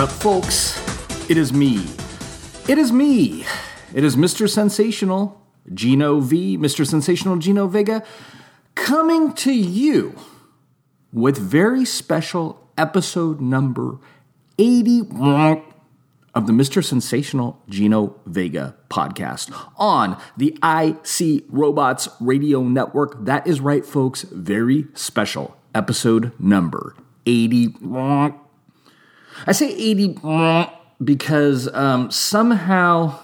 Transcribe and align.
Up, 0.00 0.08
folks? 0.08 0.80
It 1.28 1.36
is 1.36 1.52
me. 1.52 1.84
It 2.66 2.78
is 2.78 2.90
me. 2.90 3.44
It 3.92 4.02
is 4.02 4.16
Mr. 4.16 4.48
Sensational, 4.48 5.38
Gino 5.74 6.20
V, 6.20 6.56
Mr. 6.56 6.86
Sensational 6.86 7.36
Gino 7.36 7.66
Vega, 7.66 8.02
coming 8.74 9.34
to 9.34 9.52
you 9.52 10.18
with 11.12 11.36
very 11.36 11.84
special 11.84 12.66
episode 12.78 13.42
number 13.42 13.98
80 14.58 15.00
of 16.34 16.46
the 16.46 16.54
Mr. 16.54 16.82
Sensational 16.82 17.60
Gino 17.68 18.18
Vega 18.24 18.76
podcast 18.88 19.52
on 19.76 20.18
the 20.34 20.56
IC 20.64 21.44
Robots 21.50 22.08
Radio 22.20 22.62
Network. 22.62 23.22
That 23.26 23.46
is 23.46 23.60
right, 23.60 23.84
folks. 23.84 24.22
Very 24.22 24.86
special 24.94 25.58
episode 25.74 26.32
number 26.40 26.96
80. 27.26 27.74
I 29.46 29.52
say 29.52 29.72
80 29.72 30.18
because 31.02 31.72
um, 31.74 32.10
somehow 32.10 33.18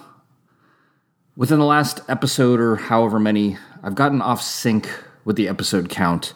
within 1.35 1.59
the 1.59 1.65
last 1.65 2.01
episode 2.09 2.59
or 2.59 2.75
however 2.75 3.19
many, 3.19 3.57
I've 3.83 3.95
gotten 3.95 4.21
off 4.21 4.41
sync 4.41 4.89
with 5.23 5.35
the 5.35 5.47
episode 5.47 5.89
count. 5.89 6.33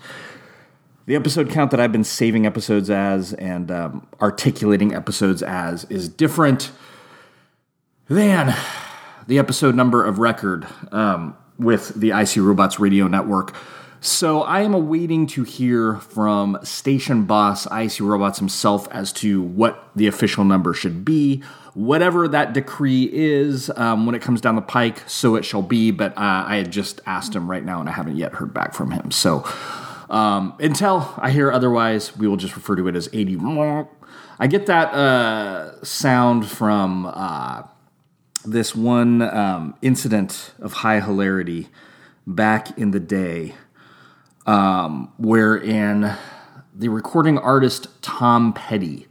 The 1.07 1.15
episode 1.15 1.49
count 1.49 1.71
that 1.71 1.79
I've 1.79 1.91
been 1.91 2.03
saving 2.03 2.45
episodes 2.45 2.89
as 2.89 3.33
and 3.33 3.71
um, 3.71 4.07
articulating 4.21 4.93
episodes 4.93 5.41
as 5.41 5.85
is 5.85 6.07
different 6.07 6.71
than 8.07 8.55
the 9.27 9.39
episode 9.39 9.73
number 9.73 10.05
of 10.05 10.19
record 10.19 10.67
um, 10.91 11.35
with 11.57 11.89
the 11.95 12.11
IC 12.11 12.37
Robots 12.37 12.79
Radio 12.79 13.07
Network. 13.07 13.55
So 14.03 14.41
I 14.41 14.61
am 14.61 14.73
awaiting 14.73 15.27
to 15.27 15.43
hear 15.43 15.97
from 15.97 16.57
station 16.63 17.25
boss 17.25 17.67
IC 17.67 17.99
Robots 17.99 18.39
himself 18.39 18.87
as 18.89 19.13
to 19.13 19.43
what 19.43 19.91
the 19.95 20.07
official 20.07 20.43
number 20.43 20.73
should 20.73 21.05
be. 21.05 21.43
Whatever 21.75 22.27
that 22.27 22.53
decree 22.53 23.07
is 23.13 23.69
um, 23.75 24.07
when 24.07 24.15
it 24.15 24.21
comes 24.23 24.41
down 24.41 24.55
the 24.55 24.63
pike, 24.63 25.07
so 25.07 25.35
it 25.35 25.45
shall 25.45 25.61
be. 25.61 25.91
But 25.91 26.17
uh, 26.17 26.45
I 26.47 26.55
had 26.55 26.71
just 26.71 26.99
asked 27.05 27.35
him 27.35 27.47
right 27.49 27.63
now, 27.63 27.79
and 27.79 27.87
I 27.87 27.91
haven't 27.91 28.17
yet 28.17 28.33
heard 28.33 28.55
back 28.55 28.73
from 28.73 28.89
him. 28.89 29.11
So 29.11 29.47
um, 30.09 30.55
until 30.59 31.13
I 31.19 31.29
hear 31.29 31.51
otherwise, 31.51 32.17
we 32.17 32.27
will 32.27 32.37
just 32.37 32.55
refer 32.55 32.75
to 32.77 32.87
it 32.87 32.95
as 32.95 33.07
80. 33.13 33.37
I 34.39 34.47
get 34.47 34.65
that 34.65 34.95
uh, 34.95 35.83
sound 35.83 36.49
from 36.49 37.05
uh, 37.05 37.63
this 38.45 38.75
one 38.75 39.21
um, 39.21 39.75
incident 39.83 40.55
of 40.59 40.73
high 40.73 41.01
hilarity 41.01 41.69
back 42.25 42.75
in 42.79 42.89
the 42.89 42.99
day, 42.99 43.53
um, 44.45 45.11
wherein 45.17 46.17
the 46.73 46.89
recording 46.89 47.37
artist 47.37 47.87
Tom 48.01 48.53
Petty. 48.53 49.07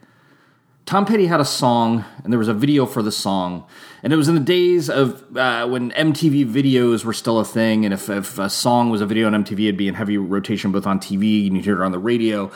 Tom 0.86 1.06
Petty 1.06 1.27
had 1.27 1.39
a 1.39 1.45
song, 1.45 2.05
and 2.25 2.33
there 2.33 2.39
was 2.39 2.48
a 2.48 2.55
video 2.55 2.84
for 2.84 3.00
the 3.00 3.12
song. 3.12 3.64
And 4.03 4.12
it 4.12 4.17
was 4.17 4.28
in 4.28 4.34
the 4.34 4.41
days 4.41 4.91
of 4.91 5.36
uh, 5.36 5.69
when 5.69 5.92
MTV 5.92 6.51
videos 6.51 7.05
were 7.05 7.13
still 7.13 7.39
a 7.39 7.45
thing. 7.45 7.85
And 7.85 7.95
if, 7.95 8.11
if 8.11 8.39
a 8.40 8.51
song 8.51 8.90
was 8.90 9.01
a 9.01 9.07
video 9.07 9.29
on 9.29 9.45
MTV, 9.45 9.61
it'd 9.61 9.77
be 9.77 9.86
in 9.86 9.95
heavy 9.95 10.19
rotation 10.19 10.73
both 10.73 10.86
on 10.86 10.98
TV 10.98 11.46
and 11.46 11.55
you'd 11.55 11.64
hear 11.64 11.80
it 11.80 11.85
on 11.85 11.92
the 11.92 11.98
radio, 11.98 12.51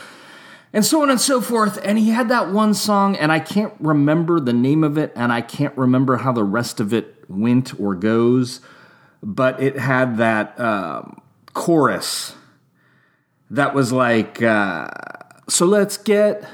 and 0.73 0.85
so 0.85 1.03
on 1.03 1.11
and 1.11 1.21
so 1.21 1.41
forth. 1.41 1.79
And 1.85 1.97
he 1.97 2.11
had 2.11 2.29
that 2.31 2.51
one 2.51 2.75
song, 2.75 3.15
and 3.17 3.31
I 3.31 3.39
can't 3.39 3.75
remember 3.79 4.41
the 4.41 4.53
name 4.53 4.83
of 4.83 4.99
it, 4.99 5.13
and 5.15 5.33
I 5.33 5.41
can't 5.41 5.77
remember 5.77 6.17
how 6.17 6.33
the 6.33 6.43
rest 6.43 6.81
of 6.81 6.93
it 6.93 7.25
went 7.29 7.79
or 7.79 7.95
goes. 7.95 8.61
But 9.23 9.63
it 9.63 9.79
had 9.79 10.17
that 10.17 10.59
um, 10.59 11.21
chorus 11.53 12.35
that 13.51 13.75
was 13.75 13.93
like, 13.93 14.43
uh, 14.43 14.89
So 15.49 15.67
let's 15.67 15.97
get 15.97 16.45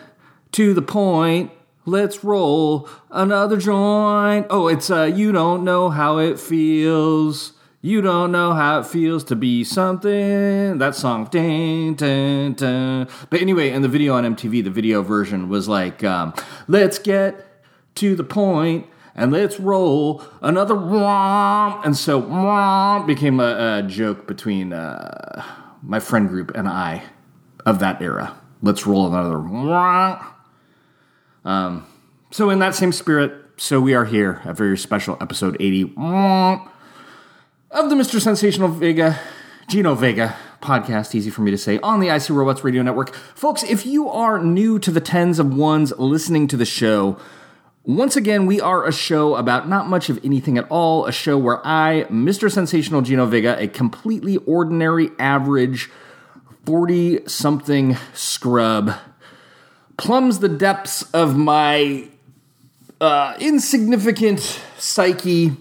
to 0.52 0.74
the 0.74 0.82
point. 0.82 1.52
Let's 1.86 2.22
roll 2.22 2.88
another 3.10 3.56
joint. 3.56 4.46
Oh, 4.50 4.68
it's 4.68 4.90
uh, 4.90 5.04
you 5.04 5.32
don't 5.32 5.64
know 5.64 5.88
how 5.90 6.18
it 6.18 6.38
feels. 6.38 7.54
You 7.82 8.02
don't 8.02 8.30
know 8.30 8.52
how 8.52 8.80
it 8.80 8.86
feels 8.86 9.24
to 9.24 9.36
be 9.36 9.64
something. 9.64 10.76
That 10.78 10.94
song, 10.94 11.28
dun, 11.30 11.94
dun, 11.94 12.52
dun. 12.52 13.08
But 13.30 13.40
anyway, 13.40 13.70
in 13.70 13.80
the 13.80 13.88
video 13.88 14.14
on 14.14 14.24
MTV, 14.24 14.62
the 14.62 14.70
video 14.70 15.02
version 15.02 15.48
was 15.48 15.68
like, 15.68 16.04
um, 16.04 16.34
"Let's 16.68 16.98
get 16.98 17.46
to 17.96 18.14
the 18.14 18.24
point 18.24 18.86
and 19.14 19.32
let's 19.32 19.58
roll 19.58 20.22
another 20.42 20.74
womp." 20.74 21.84
And 21.86 21.96
so 21.96 22.20
womp 22.20 23.06
became 23.06 23.40
a, 23.40 23.78
a 23.78 23.82
joke 23.88 24.26
between 24.26 24.74
uh, 24.74 25.42
my 25.82 26.00
friend 26.00 26.28
group 26.28 26.52
and 26.54 26.68
I 26.68 27.02
of 27.64 27.78
that 27.80 28.00
era. 28.02 28.36
Let's 28.62 28.86
roll 28.86 29.06
another. 29.06 29.38
Um, 31.44 31.86
so, 32.30 32.50
in 32.50 32.58
that 32.58 32.74
same 32.74 32.92
spirit, 32.92 33.32
so 33.56 33.80
we 33.80 33.94
are 33.94 34.04
here, 34.04 34.42
a 34.44 34.54
very 34.54 34.76
special 34.76 35.16
episode 35.20 35.56
80 35.58 35.94
of 37.70 37.88
the 37.88 37.94
Mr. 37.94 38.20
Sensational 38.20 38.68
Vega, 38.68 39.18
Gino 39.68 39.94
Vega 39.94 40.36
podcast, 40.60 41.14
easy 41.14 41.30
for 41.30 41.42
me 41.42 41.50
to 41.50 41.58
say, 41.58 41.78
on 41.78 42.00
the 42.00 42.08
IC 42.08 42.30
Robots 42.30 42.64
Radio 42.64 42.82
Network. 42.82 43.14
Folks, 43.14 43.62
if 43.62 43.86
you 43.86 44.08
are 44.08 44.42
new 44.42 44.78
to 44.78 44.91
the 44.91 45.00
tens 45.00 45.38
of 45.38 45.54
ones 45.54 45.92
listening 45.97 46.47
to 46.48 46.56
the 46.56 46.66
show, 46.66 47.18
once 47.96 48.16
again, 48.16 48.46
we 48.46 48.60
are 48.60 48.86
a 48.86 48.92
show 48.92 49.36
about 49.36 49.68
not 49.68 49.88
much 49.88 50.10
of 50.10 50.22
anything 50.24 50.58
at 50.58 50.66
all, 50.70 51.06
a 51.06 51.12
show 51.12 51.38
where 51.38 51.66
I, 51.66 52.04
Mr. 52.10 52.50
Sensational 52.50 53.00
Gino 53.00 53.26
Vega, 53.26 53.56
a 53.58 53.68
completely 53.68 54.36
ordinary, 54.38 55.10
average, 55.18 55.90
40 56.66 57.26
something 57.26 57.96
scrub, 58.12 58.92
plumbs 59.96 60.40
the 60.40 60.48
depths 60.48 61.02
of 61.12 61.36
my 61.36 62.08
uh, 63.00 63.34
insignificant 63.40 64.60
psyche 64.76 65.56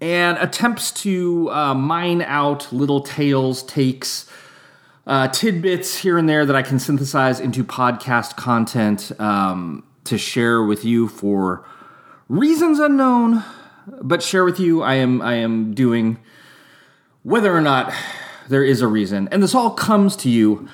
and 0.00 0.36
attempts 0.38 0.90
to 0.90 1.50
uh, 1.50 1.74
mine 1.74 2.20
out 2.22 2.70
little 2.72 3.00
tales, 3.00 3.62
takes, 3.62 4.30
uh, 5.06 5.28
tidbits 5.28 5.96
here 5.98 6.18
and 6.18 6.28
there 6.28 6.44
that 6.44 6.56
I 6.56 6.62
can 6.62 6.78
synthesize 6.78 7.40
into 7.40 7.64
podcast 7.64 8.36
content 8.36 9.12
um, 9.18 9.82
to 10.04 10.18
share 10.18 10.62
with 10.62 10.84
you 10.84 11.08
for 11.08 11.66
reasons 12.28 12.78
unknown, 12.78 13.42
but 14.02 14.22
share 14.22 14.44
with 14.44 14.60
you. 14.60 14.82
I 14.82 14.94
am 14.94 15.20
I 15.22 15.34
am 15.34 15.74
doing 15.74 16.18
whether 17.22 17.54
or 17.54 17.60
not 17.60 17.92
there 18.48 18.64
is 18.64 18.80
a 18.82 18.86
reason, 18.86 19.28
and 19.30 19.42
this 19.42 19.54
all 19.54 19.70
comes 19.70 20.16
to 20.16 20.30
you 20.30 20.68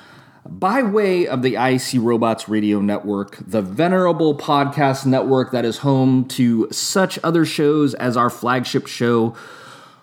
by 0.45 0.81
way 0.81 1.27
of 1.27 1.41
the 1.43 1.55
IC 1.55 2.01
Robots 2.01 2.49
Radio 2.49 2.81
Network, 2.81 3.37
the 3.45 3.61
venerable 3.61 4.35
podcast 4.35 5.05
network 5.05 5.51
that 5.51 5.65
is 5.65 5.79
home 5.79 6.25
to 6.29 6.67
such 6.71 7.19
other 7.23 7.45
shows 7.45 7.93
as 7.93 8.17
our 8.17 8.29
flagship 8.29 8.87
show, 8.87 9.35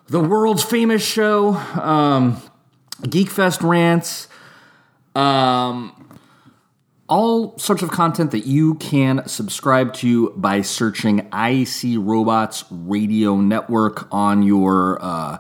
the 0.07 0.21
world's 0.21 0.63
famous 0.63 1.03
show, 1.03 1.55
um, 1.55 2.41
Geekfest 3.03 3.69
Rants, 3.69 4.29
um, 5.15 5.98
all 7.09 7.59
sorts 7.59 7.83
of 7.83 7.91
content 7.91 8.31
that 8.33 8.47
you 8.47 8.75
can 8.77 9.27
subscribe 9.27 9.95
to 9.95 10.31
by 10.31 10.63
searching 10.63 11.29
IC 11.33 11.97
Robots 11.99 12.65
Radio 12.71 13.37
Network 13.37 14.13
on 14.13 14.43
your. 14.43 14.99
Uh, 15.01 15.39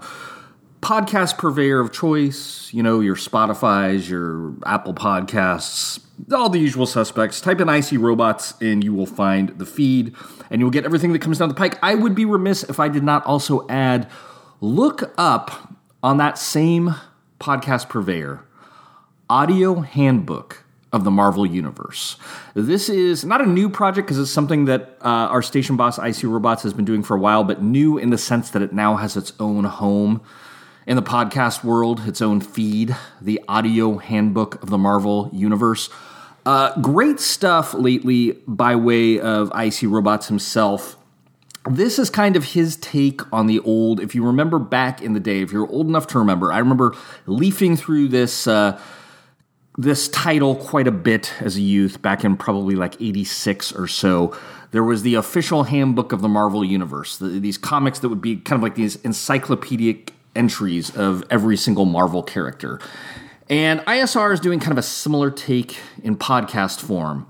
podcast 0.80 1.38
purveyor 1.38 1.80
of 1.80 1.92
choice, 1.92 2.72
you 2.72 2.82
know, 2.82 3.00
your 3.00 3.16
Spotify's, 3.16 4.08
your 4.08 4.54
Apple 4.64 4.94
Podcasts, 4.94 6.00
all 6.32 6.48
the 6.48 6.58
usual 6.58 6.86
suspects. 6.86 7.40
Type 7.40 7.60
in 7.60 7.68
IC 7.68 7.92
Robots 7.94 8.54
and 8.60 8.82
you 8.82 8.94
will 8.94 9.06
find 9.06 9.50
the 9.58 9.66
feed 9.66 10.14
and 10.50 10.60
you'll 10.60 10.70
get 10.70 10.84
everything 10.84 11.12
that 11.12 11.20
comes 11.20 11.38
down 11.38 11.48
the 11.48 11.54
pike. 11.54 11.78
I 11.82 11.94
would 11.94 12.14
be 12.14 12.24
remiss 12.24 12.62
if 12.64 12.80
I 12.80 12.88
did 12.88 13.02
not 13.02 13.24
also 13.26 13.66
add 13.68 14.08
look 14.60 15.12
up 15.18 15.74
on 16.02 16.16
that 16.18 16.38
same 16.38 16.94
podcast 17.40 17.88
purveyor 17.88 18.44
audio 19.28 19.80
handbook 19.80 20.64
of 20.92 21.04
the 21.04 21.10
Marvel 21.10 21.44
Universe. 21.44 22.16
This 22.54 22.88
is 22.88 23.24
not 23.24 23.40
a 23.40 23.46
new 23.46 23.68
project 23.68 24.06
because 24.06 24.18
it's 24.18 24.30
something 24.30 24.64
that 24.66 24.96
uh, 25.02 25.28
our 25.28 25.42
station 25.42 25.76
boss, 25.76 25.98
IC 25.98 26.24
Robots, 26.24 26.62
has 26.62 26.72
been 26.72 26.86
doing 26.86 27.02
for 27.02 27.16
a 27.16 27.20
while, 27.20 27.44
but 27.44 27.62
new 27.62 27.98
in 27.98 28.10
the 28.10 28.18
sense 28.18 28.50
that 28.50 28.62
it 28.62 28.72
now 28.72 28.96
has 28.96 29.16
its 29.16 29.32
own 29.38 29.64
home 29.64 30.22
in 30.86 30.96
the 30.96 31.02
podcast 31.02 31.62
world, 31.62 32.00
its 32.06 32.22
own 32.22 32.40
feed, 32.40 32.96
the 33.20 33.40
audio 33.46 33.98
handbook 33.98 34.62
of 34.62 34.70
the 34.70 34.78
Marvel 34.78 35.28
Universe. 35.34 35.90
Uh, 36.46 36.74
great 36.80 37.20
stuff 37.20 37.74
lately 37.74 38.32
by 38.46 38.74
way 38.74 39.20
of 39.20 39.52
IC 39.54 39.82
Robots 39.82 40.28
himself. 40.28 40.96
This 41.70 41.98
is 41.98 42.08
kind 42.08 42.36
of 42.36 42.44
his 42.44 42.76
take 42.76 43.20
on 43.30 43.46
the 43.46 43.58
old. 43.60 44.00
If 44.00 44.14
you 44.14 44.24
remember 44.24 44.58
back 44.58 45.02
in 45.02 45.12
the 45.12 45.20
day, 45.20 45.42
if 45.42 45.52
you're 45.52 45.68
old 45.68 45.86
enough 45.86 46.06
to 46.08 46.18
remember, 46.18 46.50
I 46.50 46.58
remember 46.58 46.96
leafing 47.26 47.76
through 47.76 48.08
this 48.08 48.46
uh, 48.46 48.80
this 49.78 50.08
title 50.08 50.56
quite 50.56 50.86
a 50.88 50.92
bit 50.92 51.32
as 51.40 51.56
a 51.56 51.62
youth, 51.62 52.02
back 52.02 52.24
in 52.24 52.36
probably 52.36 52.74
like 52.74 53.00
'86 53.00 53.72
or 53.72 53.86
so. 53.86 54.36
There 54.72 54.84
was 54.84 55.02
the 55.02 55.14
official 55.14 55.62
handbook 55.62 56.12
of 56.12 56.20
the 56.20 56.28
Marvel 56.28 56.62
Universe, 56.62 57.16
the, 57.16 57.28
these 57.28 57.56
comics 57.56 58.00
that 58.00 58.10
would 58.10 58.20
be 58.20 58.36
kind 58.36 58.58
of 58.58 58.62
like 58.62 58.74
these 58.74 58.96
encyclopedic 58.96 60.12
entries 60.36 60.94
of 60.94 61.24
every 61.30 61.56
single 61.56 61.86
Marvel 61.86 62.22
character. 62.22 62.80
And 63.48 63.80
ISR 63.80 64.32
is 64.34 64.40
doing 64.40 64.60
kind 64.60 64.72
of 64.72 64.78
a 64.78 64.82
similar 64.82 65.30
take 65.30 65.78
in 66.02 66.16
podcast 66.16 66.80
form. 66.80 67.26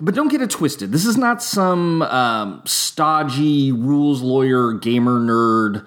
but 0.00 0.14
don't 0.14 0.28
get 0.28 0.40
it 0.40 0.50
twisted. 0.50 0.92
This 0.92 1.04
is 1.04 1.18
not 1.18 1.42
some 1.42 2.02
um, 2.02 2.62
stodgy 2.64 3.70
rules 3.70 4.22
lawyer, 4.22 4.72
gamer 4.72 5.20
nerd, 5.20 5.86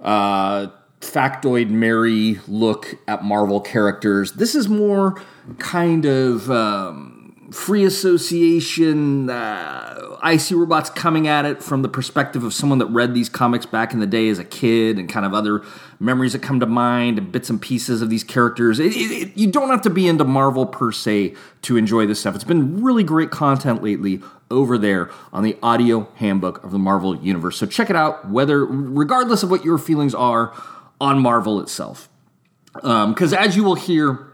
uh, 0.00 0.68
factoid 1.00 1.70
Mary 1.70 2.40
look 2.48 2.96
at 3.06 3.24
Marvel 3.24 3.60
characters. 3.60 4.32
This 4.32 4.54
is 4.54 4.68
more 4.68 5.20
kind 5.58 6.04
of 6.04 6.50
um, 6.50 7.48
free 7.52 7.84
association. 7.84 9.30
Uh, 9.30 10.16
IC 10.24 10.50
Robots 10.50 10.90
coming 10.90 11.28
at 11.28 11.44
it 11.44 11.62
from 11.62 11.82
the 11.82 11.88
perspective 11.88 12.42
of 12.42 12.52
someone 12.52 12.78
that 12.80 12.86
read 12.86 13.14
these 13.14 13.28
comics 13.28 13.66
back 13.66 13.92
in 13.92 14.00
the 14.00 14.06
day 14.06 14.28
as 14.28 14.38
a 14.38 14.44
kid 14.44 14.98
and 14.98 15.08
kind 15.08 15.24
of 15.24 15.32
other 15.32 15.62
memories 16.00 16.32
that 16.32 16.42
come 16.42 16.58
to 16.60 16.66
mind 16.66 17.18
and 17.18 17.30
bits 17.30 17.48
and 17.48 17.62
pieces 17.62 18.02
of 18.02 18.10
these 18.10 18.24
characters. 18.24 18.80
It, 18.80 18.96
it, 18.96 19.28
it, 19.28 19.36
you 19.36 19.50
don't 19.50 19.70
have 19.70 19.82
to 19.82 19.90
be 19.90 20.08
into 20.08 20.24
Marvel 20.24 20.66
per 20.66 20.90
se 20.90 21.34
to 21.62 21.76
enjoy 21.76 22.06
this 22.06 22.20
stuff. 22.20 22.34
It's 22.34 22.44
been 22.44 22.82
really 22.82 23.04
great 23.04 23.30
content 23.30 23.82
lately 23.82 24.20
over 24.50 24.78
there 24.78 25.10
on 25.32 25.42
the 25.42 25.56
audio 25.62 26.08
handbook 26.16 26.62
of 26.64 26.72
the 26.72 26.78
Marvel 26.78 27.16
Universe. 27.16 27.56
So 27.56 27.66
check 27.66 27.90
it 27.90 27.96
out, 27.96 28.28
whether 28.28 28.64
regardless 28.64 29.42
of 29.42 29.50
what 29.50 29.64
your 29.64 29.78
feelings 29.78 30.14
are 30.14 30.52
on 31.00 31.18
Marvel 31.20 31.60
itself. 31.60 32.08
Because 32.74 33.32
um, 33.32 33.38
as 33.38 33.56
you 33.56 33.64
will 33.64 33.74
hear 33.74 34.28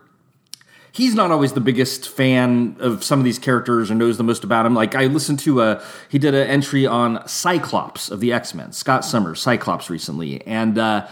he's 0.94 1.14
not 1.14 1.32
always 1.32 1.52
the 1.52 1.60
biggest 1.60 2.08
fan 2.08 2.76
of 2.78 3.02
some 3.02 3.18
of 3.18 3.24
these 3.24 3.38
characters 3.38 3.90
or 3.90 3.94
knows 3.96 4.16
the 4.16 4.22
most 4.22 4.44
about 4.44 4.62
them. 4.62 4.74
Like 4.74 4.94
I 4.94 5.06
listened 5.06 5.40
to 5.40 5.60
a 5.60 5.82
he 6.08 6.18
did 6.18 6.34
an 6.34 6.46
entry 6.46 6.86
on 6.86 7.26
Cyclops 7.26 8.10
of 8.10 8.20
the 8.20 8.32
X 8.32 8.54
Men, 8.54 8.72
Scott 8.72 9.04
Summers, 9.04 9.40
Cyclops 9.42 9.90
recently, 9.90 10.44
and. 10.46 10.78
Uh, 10.78 11.06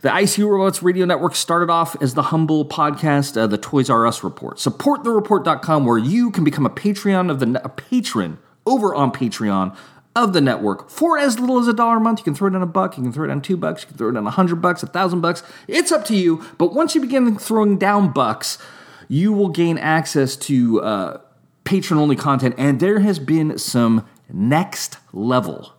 the 0.00 0.12
IC 0.12 0.38
Robots 0.38 0.82
Radio 0.82 1.06
Network 1.06 1.36
started 1.36 1.70
off 1.70 1.94
as 2.02 2.14
the 2.14 2.22
humble 2.22 2.64
podcast, 2.64 3.40
uh, 3.40 3.46
the 3.46 3.56
Toys 3.56 3.88
R 3.88 4.04
Us 4.04 4.24
Report. 4.24 4.56
Supportthereport.com, 4.56 5.86
where 5.86 5.96
you 5.96 6.32
can 6.32 6.42
become 6.42 6.66
a 6.66 6.70
Patreon 6.70 7.30
of 7.30 7.38
the 7.38 7.64
a 7.64 7.68
patron 7.68 8.38
over 8.66 8.92
on 8.96 9.12
Patreon 9.12 9.76
of 10.14 10.32
the 10.32 10.40
network 10.40 10.90
for 10.90 11.18
as 11.18 11.38
little 11.38 11.58
as 11.58 11.68
a 11.68 11.72
dollar 11.72 11.96
a 11.98 12.00
month. 12.00 12.18
You 12.18 12.24
can 12.24 12.34
throw 12.34 12.48
it 12.48 12.54
in 12.54 12.62
a 12.62 12.66
buck, 12.66 12.96
you 12.96 13.02
can 13.02 13.12
throw 13.12 13.24
it 13.24 13.28
down 13.28 13.42
two 13.42 13.56
bucks, 13.56 13.82
you 13.82 13.88
can 13.88 13.96
throw 13.96 14.08
it 14.08 14.14
down 14.14 14.26
a 14.26 14.30
hundred 14.30 14.56
bucks, 14.56 14.82
a 14.82 14.86
thousand 14.86 15.20
bucks. 15.20 15.42
It's 15.68 15.92
up 15.92 16.04
to 16.06 16.16
you. 16.16 16.44
But 16.58 16.74
once 16.74 16.94
you 16.94 17.00
begin 17.00 17.38
throwing 17.38 17.78
down 17.78 18.12
bucks, 18.12 18.58
you 19.08 19.32
will 19.32 19.48
gain 19.48 19.78
access 19.78 20.36
to 20.36 20.82
uh, 20.82 21.20
patron 21.72 21.98
only 21.98 22.16
content, 22.16 22.54
and 22.58 22.80
there 22.80 23.00
has 23.00 23.18
been 23.18 23.56
some 23.56 24.06
next 24.30 24.98
level 25.14 25.72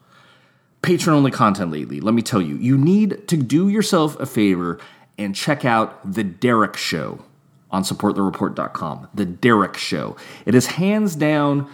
patron 0.82 1.16
only 1.16 1.30
content 1.30 1.72
lately. 1.72 2.02
Let 2.02 2.16
me 2.16 2.24
tell 2.24 2.42
you, 2.42 2.58
you 2.58 2.80
need 2.80 3.28
to 3.28 3.38
do 3.38 3.70
yourself 3.70 4.20
a 4.20 4.26
favor 4.26 4.80
and 5.20 5.36
check 5.36 5.64
out 5.64 6.12
The 6.12 6.24
Derek 6.24 6.76
Show 6.76 7.24
on 7.70 7.84
supportthereport.com. 7.84 9.08
The 9.14 9.26
Derek 9.26 9.78
Show. 9.78 10.18
It 10.48 10.56
is 10.56 10.66
hands 10.66 11.16
down 11.16 11.70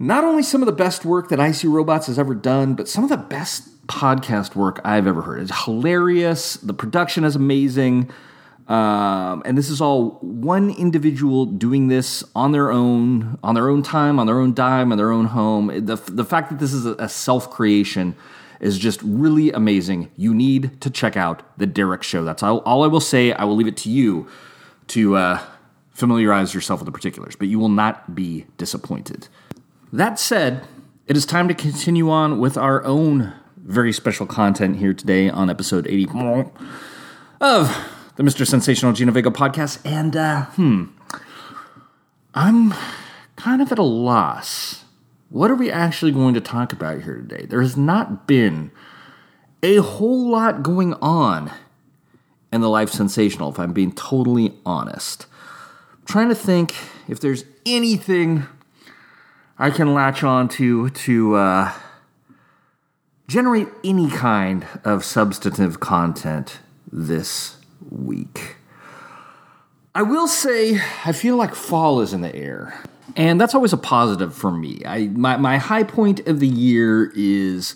not 0.00 0.24
only 0.24 0.42
some 0.42 0.60
of 0.60 0.66
the 0.66 0.72
best 0.72 1.04
work 1.04 1.28
that 1.28 1.38
IC 1.38 1.70
Robots 1.70 2.08
has 2.08 2.18
ever 2.18 2.34
done, 2.34 2.74
but 2.74 2.88
some 2.88 3.04
of 3.04 3.10
the 3.10 3.16
best 3.16 3.86
podcast 3.86 4.56
work 4.56 4.80
I've 4.84 5.06
ever 5.06 5.22
heard. 5.22 5.40
It's 5.40 5.64
hilarious. 5.64 6.54
The 6.54 6.74
production 6.74 7.22
is 7.22 7.36
amazing. 7.36 8.10
Um, 8.68 9.42
and 9.44 9.56
this 9.56 9.70
is 9.70 9.80
all 9.80 10.18
one 10.20 10.70
individual 10.70 11.46
doing 11.46 11.86
this 11.86 12.24
on 12.34 12.50
their 12.50 12.72
own, 12.72 13.38
on 13.42 13.54
their 13.54 13.68
own 13.68 13.82
time, 13.82 14.18
on 14.18 14.26
their 14.26 14.40
own 14.40 14.54
dime, 14.54 14.90
on 14.90 14.98
their 14.98 15.12
own 15.12 15.26
home. 15.26 15.68
The, 15.68 15.96
the 15.96 16.24
fact 16.24 16.50
that 16.50 16.58
this 16.58 16.72
is 16.72 16.84
a, 16.84 17.08
self 17.08 17.50
creation 17.50 18.16
is 18.58 18.76
just 18.78 19.00
really 19.02 19.52
amazing. 19.52 20.10
You 20.16 20.34
need 20.34 20.80
to 20.80 20.90
check 20.90 21.16
out 21.16 21.42
the 21.58 21.66
Derek 21.66 22.02
Show. 22.02 22.24
That's 22.24 22.42
all, 22.42 22.58
all 22.60 22.82
I 22.82 22.88
will 22.88 23.00
say. 23.00 23.32
I 23.32 23.44
will 23.44 23.54
leave 23.54 23.68
it 23.68 23.76
to 23.78 23.90
you 23.90 24.26
to 24.88 25.16
uh, 25.16 25.40
familiarize 25.92 26.52
yourself 26.52 26.80
with 26.80 26.86
the 26.86 26.92
particulars, 26.92 27.36
but 27.36 27.46
you 27.46 27.60
will 27.60 27.68
not 27.68 28.16
be 28.16 28.46
disappointed. 28.58 29.28
That 29.92 30.18
said, 30.18 30.66
it 31.06 31.16
is 31.16 31.24
time 31.24 31.46
to 31.46 31.54
continue 31.54 32.10
on 32.10 32.40
with 32.40 32.56
our 32.56 32.84
own 32.84 33.32
very 33.56 33.92
special 33.92 34.26
content 34.26 34.76
here 34.76 34.92
today 34.92 35.28
on 35.28 35.50
episode 35.50 35.86
80 35.86 36.06
of 37.40 37.95
the 38.16 38.22
Mr. 38.22 38.46
Sensational 38.46 38.92
Gino 38.92 39.12
Vega 39.12 39.30
podcast. 39.30 39.78
And, 39.84 40.16
uh, 40.16 40.46
hmm, 40.46 40.86
I'm 42.34 42.74
kind 43.36 43.62
of 43.62 43.70
at 43.70 43.78
a 43.78 43.82
loss. 43.82 44.84
What 45.28 45.50
are 45.50 45.54
we 45.54 45.70
actually 45.70 46.12
going 46.12 46.34
to 46.34 46.40
talk 46.40 46.72
about 46.72 47.02
here 47.02 47.16
today? 47.16 47.46
There 47.46 47.60
has 47.60 47.76
not 47.76 48.26
been 48.26 48.70
a 49.62 49.76
whole 49.76 50.30
lot 50.30 50.62
going 50.62 50.94
on 50.94 51.52
in 52.52 52.60
the 52.60 52.68
Life 52.68 52.90
Sensational, 52.90 53.50
if 53.50 53.58
I'm 53.58 53.72
being 53.72 53.92
totally 53.92 54.54
honest. 54.64 55.26
I'm 55.92 56.06
trying 56.06 56.28
to 56.28 56.34
think 56.34 56.74
if 57.08 57.20
there's 57.20 57.44
anything 57.66 58.46
I 59.58 59.70
can 59.70 59.92
latch 59.92 60.22
on 60.22 60.48
to 60.50 60.90
to 60.90 61.34
uh, 61.34 61.72
generate 63.26 63.68
any 63.82 64.08
kind 64.08 64.66
of 64.84 65.04
substantive 65.04 65.80
content 65.80 66.60
this 66.90 67.56
week. 67.90 68.56
I 69.94 70.02
will 70.02 70.28
say, 70.28 70.78
I 71.04 71.12
feel 71.12 71.36
like 71.36 71.54
fall 71.54 72.00
is 72.00 72.12
in 72.12 72.20
the 72.20 72.34
air. 72.34 72.78
And 73.16 73.40
that's 73.40 73.54
always 73.54 73.72
a 73.72 73.78
positive 73.78 74.34
for 74.34 74.50
me. 74.50 74.82
I 74.84 75.06
my, 75.08 75.36
my 75.36 75.56
high 75.58 75.84
point 75.84 76.26
of 76.28 76.40
the 76.40 76.48
year 76.48 77.12
is 77.14 77.74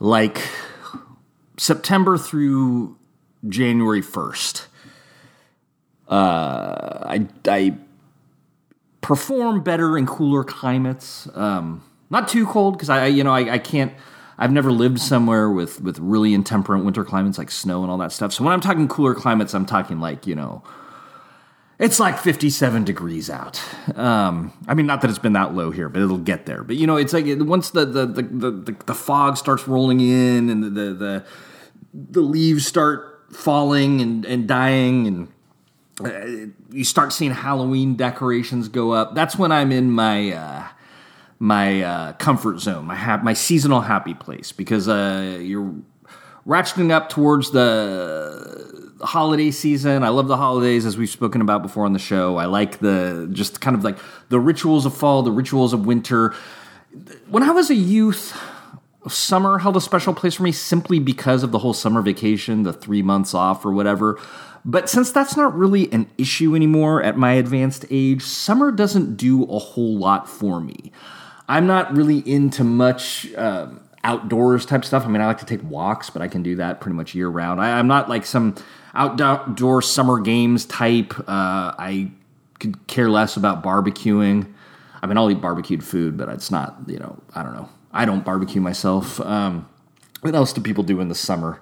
like 0.00 0.40
September 1.58 2.16
through 2.16 2.96
January 3.46 4.00
1st. 4.00 4.66
Uh, 6.08 7.04
I, 7.04 7.26
I 7.46 7.76
perform 9.00 9.62
better 9.62 9.98
in 9.98 10.06
cooler 10.06 10.44
climates. 10.44 11.28
Um, 11.34 11.82
not 12.10 12.28
too 12.28 12.46
cold 12.46 12.74
because 12.74 12.88
I, 12.88 13.06
you 13.06 13.22
know, 13.22 13.34
I, 13.34 13.54
I 13.54 13.58
can't 13.58 13.92
I've 14.38 14.52
never 14.52 14.70
lived 14.70 15.00
somewhere 15.00 15.50
with 15.50 15.80
with 15.80 15.98
really 15.98 16.32
intemperate 16.32 16.84
winter 16.84 17.04
climates 17.04 17.38
like 17.38 17.50
snow 17.50 17.82
and 17.82 17.90
all 17.90 17.98
that 17.98 18.12
stuff. 18.12 18.32
So 18.32 18.44
when 18.44 18.52
I'm 18.52 18.60
talking 18.60 18.86
cooler 18.86 19.14
climates, 19.14 19.52
I'm 19.52 19.66
talking 19.66 19.98
like 19.98 20.26
you 20.26 20.36
know, 20.36 20.62
it's 21.78 21.98
like 21.98 22.18
57 22.18 22.84
degrees 22.84 23.30
out. 23.30 23.60
Um, 23.96 24.52
I 24.68 24.74
mean, 24.74 24.86
not 24.86 25.00
that 25.00 25.10
it's 25.10 25.18
been 25.18 25.32
that 25.32 25.54
low 25.54 25.72
here, 25.72 25.88
but 25.88 26.02
it'll 26.02 26.18
get 26.18 26.46
there. 26.46 26.62
But 26.62 26.76
you 26.76 26.86
know, 26.86 26.96
it's 26.96 27.12
like 27.12 27.24
once 27.26 27.70
the 27.70 27.84
the 27.84 28.06
the 28.06 28.22
the, 28.22 28.76
the 28.86 28.94
fog 28.94 29.36
starts 29.36 29.66
rolling 29.66 30.00
in 30.00 30.50
and 30.50 30.62
the, 30.62 30.94
the 30.94 31.24
the 31.92 32.20
leaves 32.20 32.64
start 32.64 33.24
falling 33.32 34.00
and 34.00 34.24
and 34.24 34.46
dying 34.46 35.06
and 35.08 35.28
uh, 36.04 36.50
you 36.70 36.84
start 36.84 37.12
seeing 37.12 37.32
Halloween 37.32 37.96
decorations 37.96 38.68
go 38.68 38.92
up. 38.92 39.16
That's 39.16 39.36
when 39.36 39.50
I'm 39.50 39.72
in 39.72 39.90
my 39.90 40.30
uh, 40.30 40.68
my 41.38 41.82
uh, 41.82 42.12
comfort 42.14 42.60
zone, 42.60 42.86
my 42.86 42.96
ha- 42.96 43.20
my 43.22 43.32
seasonal 43.32 43.80
happy 43.80 44.14
place, 44.14 44.52
because 44.52 44.88
uh, 44.88 45.38
you're 45.40 45.74
ratcheting 46.46 46.90
up 46.90 47.08
towards 47.08 47.50
the 47.52 48.96
holiday 49.02 49.50
season. 49.50 50.02
I 50.02 50.08
love 50.08 50.28
the 50.28 50.36
holidays, 50.36 50.84
as 50.84 50.96
we've 50.96 51.08
spoken 51.08 51.40
about 51.40 51.62
before 51.62 51.84
on 51.84 51.92
the 51.92 51.98
show. 51.98 52.36
I 52.36 52.46
like 52.46 52.78
the 52.78 53.28
just 53.32 53.60
kind 53.60 53.76
of 53.76 53.84
like 53.84 53.98
the 54.28 54.40
rituals 54.40 54.86
of 54.86 54.96
fall, 54.96 55.22
the 55.22 55.30
rituals 55.30 55.72
of 55.72 55.86
winter. 55.86 56.34
When 57.28 57.42
I 57.42 57.50
was 57.50 57.70
a 57.70 57.74
youth, 57.74 58.36
summer 59.08 59.58
held 59.58 59.76
a 59.76 59.80
special 59.80 60.14
place 60.14 60.34
for 60.34 60.42
me 60.42 60.52
simply 60.52 60.98
because 60.98 61.42
of 61.42 61.52
the 61.52 61.58
whole 61.58 61.74
summer 61.74 62.02
vacation, 62.02 62.62
the 62.64 62.72
three 62.72 63.02
months 63.02 63.34
off 63.34 63.64
or 63.64 63.72
whatever. 63.72 64.18
But 64.64 64.90
since 64.90 65.12
that's 65.12 65.36
not 65.36 65.56
really 65.56 65.90
an 65.92 66.10
issue 66.18 66.54
anymore 66.56 67.02
at 67.02 67.16
my 67.16 67.32
advanced 67.32 67.86
age, 67.90 68.22
summer 68.22 68.72
doesn't 68.72 69.16
do 69.16 69.44
a 69.44 69.58
whole 69.58 69.96
lot 69.96 70.28
for 70.28 70.60
me. 70.60 70.92
I'm 71.48 71.66
not 71.66 71.96
really 71.96 72.18
into 72.18 72.62
much 72.62 73.32
uh, 73.34 73.68
outdoors 74.04 74.66
type 74.66 74.84
stuff. 74.84 75.04
I 75.04 75.08
mean, 75.08 75.22
I 75.22 75.26
like 75.26 75.38
to 75.38 75.46
take 75.46 75.62
walks, 75.62 76.10
but 76.10 76.20
I 76.20 76.28
can 76.28 76.42
do 76.42 76.56
that 76.56 76.80
pretty 76.80 76.94
much 76.96 77.14
year 77.14 77.28
round. 77.28 77.60
I, 77.60 77.78
am 77.78 77.86
not 77.86 78.08
like 78.08 78.26
some 78.26 78.54
outdoor 78.94 79.80
summer 79.82 80.20
games 80.20 80.66
type. 80.66 81.18
Uh, 81.20 81.74
I 81.78 82.10
could 82.58 82.86
care 82.86 83.08
less 83.08 83.36
about 83.36 83.62
barbecuing. 83.62 84.52
I 85.02 85.06
mean, 85.06 85.16
I'll 85.16 85.30
eat 85.30 85.40
barbecued 85.40 85.82
food, 85.82 86.16
but 86.16 86.28
it's 86.28 86.50
not, 86.50 86.76
you 86.86 86.98
know, 86.98 87.18
I 87.34 87.42
don't 87.42 87.54
know. 87.54 87.68
I 87.92 88.04
don't 88.04 88.24
barbecue 88.24 88.60
myself. 88.60 89.20
Um, 89.20 89.68
what 90.20 90.34
else 90.34 90.52
do 90.52 90.60
people 90.60 90.84
do 90.84 91.00
in 91.00 91.08
the 91.08 91.14
summer? 91.14 91.60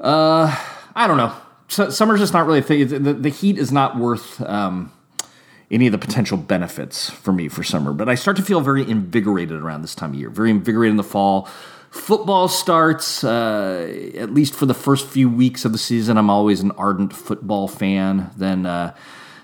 Uh, 0.00 0.54
I 0.94 1.06
don't 1.06 1.16
know. 1.16 1.34
Summer's 1.68 2.20
just 2.20 2.34
not 2.34 2.46
really 2.46 2.58
a 2.58 2.62
thing. 2.62 2.86
The, 2.86 3.14
the 3.14 3.28
heat 3.30 3.56
is 3.56 3.72
not 3.72 3.96
worth 3.96 4.42
um, 4.42 4.92
any 5.72 5.86
of 5.86 5.92
the 5.92 5.98
potential 5.98 6.36
benefits 6.36 7.08
for 7.08 7.32
me 7.32 7.48
for 7.48 7.62
summer. 7.62 7.92
But 7.92 8.08
I 8.08 8.14
start 8.14 8.36
to 8.36 8.42
feel 8.42 8.60
very 8.60 8.88
invigorated 8.88 9.60
around 9.60 9.82
this 9.82 9.94
time 9.94 10.10
of 10.10 10.20
year. 10.20 10.28
Very 10.28 10.50
invigorated 10.50 10.92
in 10.92 10.96
the 10.98 11.02
fall. 11.02 11.48
Football 11.90 12.48
starts, 12.48 13.24
uh, 13.24 14.12
at 14.14 14.32
least 14.32 14.54
for 14.54 14.66
the 14.66 14.74
first 14.74 15.08
few 15.08 15.28
weeks 15.28 15.64
of 15.64 15.72
the 15.72 15.78
season. 15.78 16.16
I'm 16.18 16.30
always 16.30 16.60
an 16.60 16.70
ardent 16.72 17.12
football 17.12 17.68
fan. 17.68 18.30
Then 18.36 18.66
uh, 18.66 18.94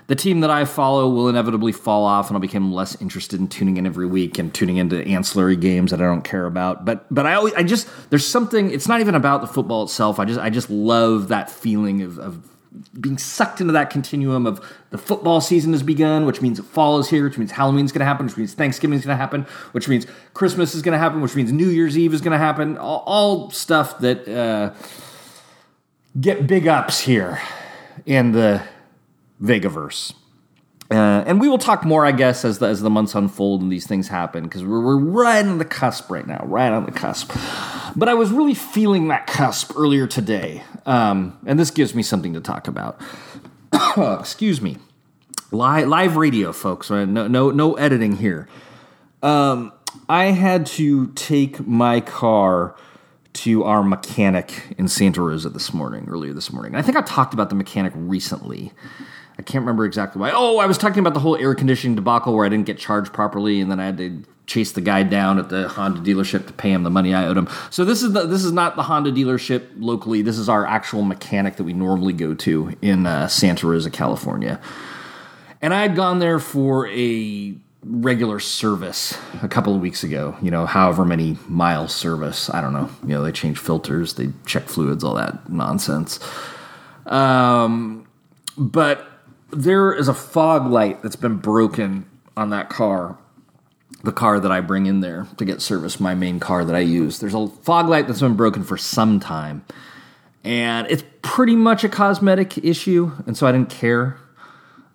the 0.07 0.15
team 0.15 0.39
that 0.39 0.49
I 0.49 0.65
follow 0.65 1.07
will 1.09 1.29
inevitably 1.29 1.71
fall 1.71 2.05
off, 2.05 2.27
and 2.27 2.35
I'll 2.35 2.41
become 2.41 2.73
less 2.73 2.99
interested 2.99 3.39
in 3.39 3.47
tuning 3.47 3.77
in 3.77 3.85
every 3.85 4.07
week 4.07 4.39
and 4.39 4.51
tuning 4.51 4.77
into 4.77 5.03
ancillary 5.05 5.55
games 5.55 5.91
that 5.91 6.01
I 6.01 6.05
don't 6.05 6.23
care 6.23 6.47
about. 6.47 6.85
But 6.85 7.05
but 7.13 7.27
I 7.27 7.35
always 7.35 7.53
I 7.53 7.61
just 7.61 7.87
there's 8.09 8.25
something. 8.25 8.71
It's 8.71 8.87
not 8.87 9.01
even 9.01 9.13
about 9.13 9.41
the 9.41 9.47
football 9.47 9.83
itself. 9.83 10.19
I 10.19 10.25
just 10.25 10.39
I 10.39 10.49
just 10.49 10.71
love 10.71 11.27
that 11.27 11.51
feeling 11.51 12.01
of, 12.01 12.17
of 12.17 12.41
being 12.99 13.17
sucked 13.17 13.61
into 13.61 13.73
that 13.73 13.89
continuum 13.89 14.45
of 14.45 14.63
the 14.91 14.97
football 14.97 15.41
season 15.41 15.73
has 15.73 15.83
begun, 15.83 16.25
which 16.25 16.41
means 16.41 16.59
fall 16.59 16.99
is 16.99 17.09
here, 17.09 17.23
which 17.23 17.37
means 17.37 17.51
Halloween's 17.51 17.91
going 17.91 17.99
to 17.99 18.05
happen, 18.05 18.27
which 18.27 18.37
means 18.37 18.53
Thanksgiving 18.53 18.97
is 18.97 19.05
going 19.05 19.15
to 19.15 19.19
happen, 19.19 19.43
which 19.71 19.87
means 19.87 20.05
Christmas 20.33 20.75
is 20.75 20.81
going 20.81 20.93
to 20.93 20.99
happen, 20.99 21.21
which 21.21 21.35
means 21.35 21.51
New 21.51 21.67
Year's 21.67 21.97
Eve 21.97 22.13
is 22.13 22.21
going 22.21 22.31
to 22.31 22.37
happen. 22.37 22.77
All, 22.77 23.03
all 23.05 23.51
stuff 23.51 23.99
that 23.99 24.27
uh, 24.27 24.73
get 26.19 26.45
big 26.45 26.67
ups 26.67 26.99
here 26.99 27.41
in 28.05 28.33
the 28.33 28.61
Vegaverse. 29.41 30.13
Uh, 30.91 31.23
and 31.27 31.39
we 31.39 31.47
will 31.47 31.59
talk 31.59 31.85
more, 31.85 32.03
I 32.03 32.11
guess, 32.11 32.43
as 32.43 32.57
the, 32.57 32.65
as 32.65 32.81
the 32.81 32.89
months 32.89 33.13
unfold 33.13 33.61
and 33.61 33.71
these 33.71 33.85
things 33.85 34.07
happen, 34.07 34.43
because 34.43 34.63
we're, 34.63 34.83
we're 34.83 34.97
right 34.97 35.45
on 35.45 35.59
the 35.59 35.65
cusp 35.65 36.09
right 36.09 36.25
now, 36.25 36.43
right 36.45 36.71
on 36.71 36.85
the 36.85 36.91
cusp. 36.91 37.31
But 37.95 38.09
I 38.09 38.15
was 38.15 38.31
really 38.31 38.55
feeling 38.55 39.09
that 39.09 39.27
cusp 39.27 39.73
earlier 39.75 40.07
today, 40.07 40.63
um, 40.87 41.37
and 41.45 41.59
this 41.59 41.69
gives 41.69 41.93
me 41.93 42.01
something 42.01 42.33
to 42.33 42.41
talk 42.41 42.67
about. 42.67 42.99
Excuse 44.19 44.61
me, 44.61 44.77
live, 45.51 45.87
live 45.87 46.15
radio, 46.15 46.51
folks. 46.51 46.89
No, 46.89 47.05
no, 47.05 47.51
no 47.51 47.73
editing 47.75 48.15
here. 48.15 48.47
Um, 49.21 49.71
I 50.07 50.25
had 50.25 50.65
to 50.67 51.07
take 51.13 51.65
my 51.67 52.01
car 52.01 52.75
to 53.33 53.63
our 53.63 53.83
mechanic 53.83 54.75
in 54.77 54.87
Santa 54.87 55.21
Rosa 55.21 55.49
this 55.49 55.71
morning, 55.71 56.07
earlier 56.09 56.33
this 56.33 56.51
morning. 56.51 56.75
I 56.75 56.81
think 56.81 56.97
I 56.97 57.01
talked 57.01 57.33
about 57.33 57.49
the 57.49 57.55
mechanic 57.55 57.93
recently. 57.95 58.71
I 59.39 59.41
can't 59.41 59.61
remember 59.61 59.85
exactly 59.85 60.19
why. 60.19 60.31
Oh, 60.33 60.57
I 60.57 60.65
was 60.65 60.77
talking 60.77 60.99
about 60.99 61.13
the 61.13 61.21
whole 61.21 61.37
air 61.37 61.55
conditioning 61.55 61.95
debacle 61.95 62.35
where 62.35 62.45
I 62.45 62.49
didn't 62.49 62.65
get 62.65 62.77
charged 62.77 63.13
properly, 63.13 63.61
and 63.61 63.71
then 63.71 63.79
I 63.79 63.85
had 63.85 63.97
to 63.97 64.21
chase 64.47 64.73
the 64.73 64.81
guy 64.81 65.03
down 65.03 65.39
at 65.39 65.47
the 65.47 65.69
Honda 65.69 66.01
dealership 66.01 66.45
to 66.47 66.51
pay 66.53 66.73
him 66.73 66.83
the 66.83 66.89
money 66.89 67.13
I 67.13 67.25
owed 67.25 67.37
him. 67.37 67.47
So 67.69 67.85
this 67.85 68.03
is 68.03 68.11
the, 68.11 68.25
this 68.25 68.43
is 68.43 68.51
not 68.51 68.75
the 68.75 68.83
Honda 68.83 69.13
dealership 69.13 69.65
locally. 69.77 70.21
This 70.21 70.37
is 70.37 70.49
our 70.49 70.65
actual 70.65 71.03
mechanic 71.03 71.55
that 71.55 71.63
we 71.63 71.71
normally 71.71 72.11
go 72.11 72.33
to 72.33 72.75
in 72.81 73.05
uh, 73.05 73.29
Santa 73.29 73.65
Rosa, 73.65 73.89
California. 73.89 74.59
And 75.61 75.73
I 75.73 75.83
had 75.83 75.95
gone 75.95 76.19
there 76.19 76.39
for 76.39 76.89
a 76.89 77.55
regular 77.81 78.41
service 78.41 79.17
a 79.41 79.47
couple 79.47 79.73
of 79.73 79.79
weeks 79.79 80.03
ago. 80.03 80.35
You 80.41 80.51
know, 80.51 80.65
however 80.65 81.05
many 81.05 81.37
mile 81.47 81.87
service. 81.87 82.49
I 82.49 82.59
don't 82.59 82.73
know. 82.73 82.89
You 83.03 83.09
know, 83.09 83.23
they 83.23 83.31
change 83.31 83.57
filters, 83.57 84.15
they 84.15 84.33
check 84.45 84.63
fluids, 84.63 85.01
all 85.01 85.15
that 85.15 85.49
nonsense. 85.49 86.19
Um, 87.05 88.05
but 88.57 89.08
there 89.51 89.93
is 89.93 90.07
a 90.07 90.13
fog 90.13 90.67
light 90.67 91.01
that's 91.01 91.15
been 91.15 91.37
broken 91.37 92.05
on 92.37 92.49
that 92.51 92.69
car 92.69 93.17
the 94.03 94.11
car 94.11 94.39
that 94.39 94.51
I 94.51 94.61
bring 94.61 94.85
in 94.85 95.01
there 95.01 95.27
to 95.37 95.45
get 95.45 95.61
service, 95.61 95.99
my 95.99 96.15
main 96.15 96.39
car 96.39 96.63
that 96.63 96.75
I 96.75 96.79
use. 96.79 97.19
There's 97.19 97.33
a 97.33 97.47
fog 97.47 97.89
light 97.89 98.07
that's 98.07 98.21
been 98.21 98.35
broken 98.35 98.63
for 98.63 98.77
some 98.77 99.19
time. 99.19 99.65
And 100.43 100.87
it's 100.89 101.03
pretty 101.21 101.55
much 101.55 101.83
a 101.83 101.89
cosmetic 101.89 102.57
issue, 102.59 103.11
and 103.27 103.35
so 103.35 103.45
I 103.45 103.51
didn't 103.51 103.69
care. 103.69 104.17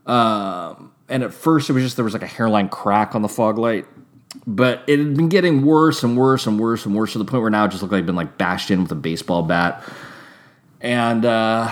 Um, 0.06 0.92
and 1.08 1.22
at 1.22 1.34
first, 1.34 1.68
it 1.68 1.74
was 1.74 1.82
just 1.82 1.96
there 1.96 2.04
was 2.04 2.14
like 2.14 2.22
a 2.22 2.26
hairline 2.26 2.70
crack 2.70 3.14
on 3.14 3.20
the 3.20 3.28
fog 3.28 3.58
light, 3.58 3.84
but 4.46 4.82
it 4.86 4.98
had 4.98 5.14
been 5.16 5.28
getting 5.28 5.66
worse 5.66 6.02
and 6.02 6.16
worse 6.16 6.46
and 6.46 6.58
worse 6.58 6.86
and 6.86 6.94
worse 6.94 7.12
to 7.12 7.18
the 7.18 7.26
point 7.26 7.42
where 7.42 7.50
now 7.50 7.66
it 7.66 7.68
just 7.68 7.82
looked 7.82 7.92
like 7.92 7.98
it'd 7.98 8.06
been 8.06 8.16
like 8.16 8.38
bashed 8.38 8.70
in 8.70 8.82
with 8.82 8.92
a 8.92 8.96
baseball 8.96 9.42
bat. 9.42 9.84
And 10.80 11.26
uh, 11.26 11.70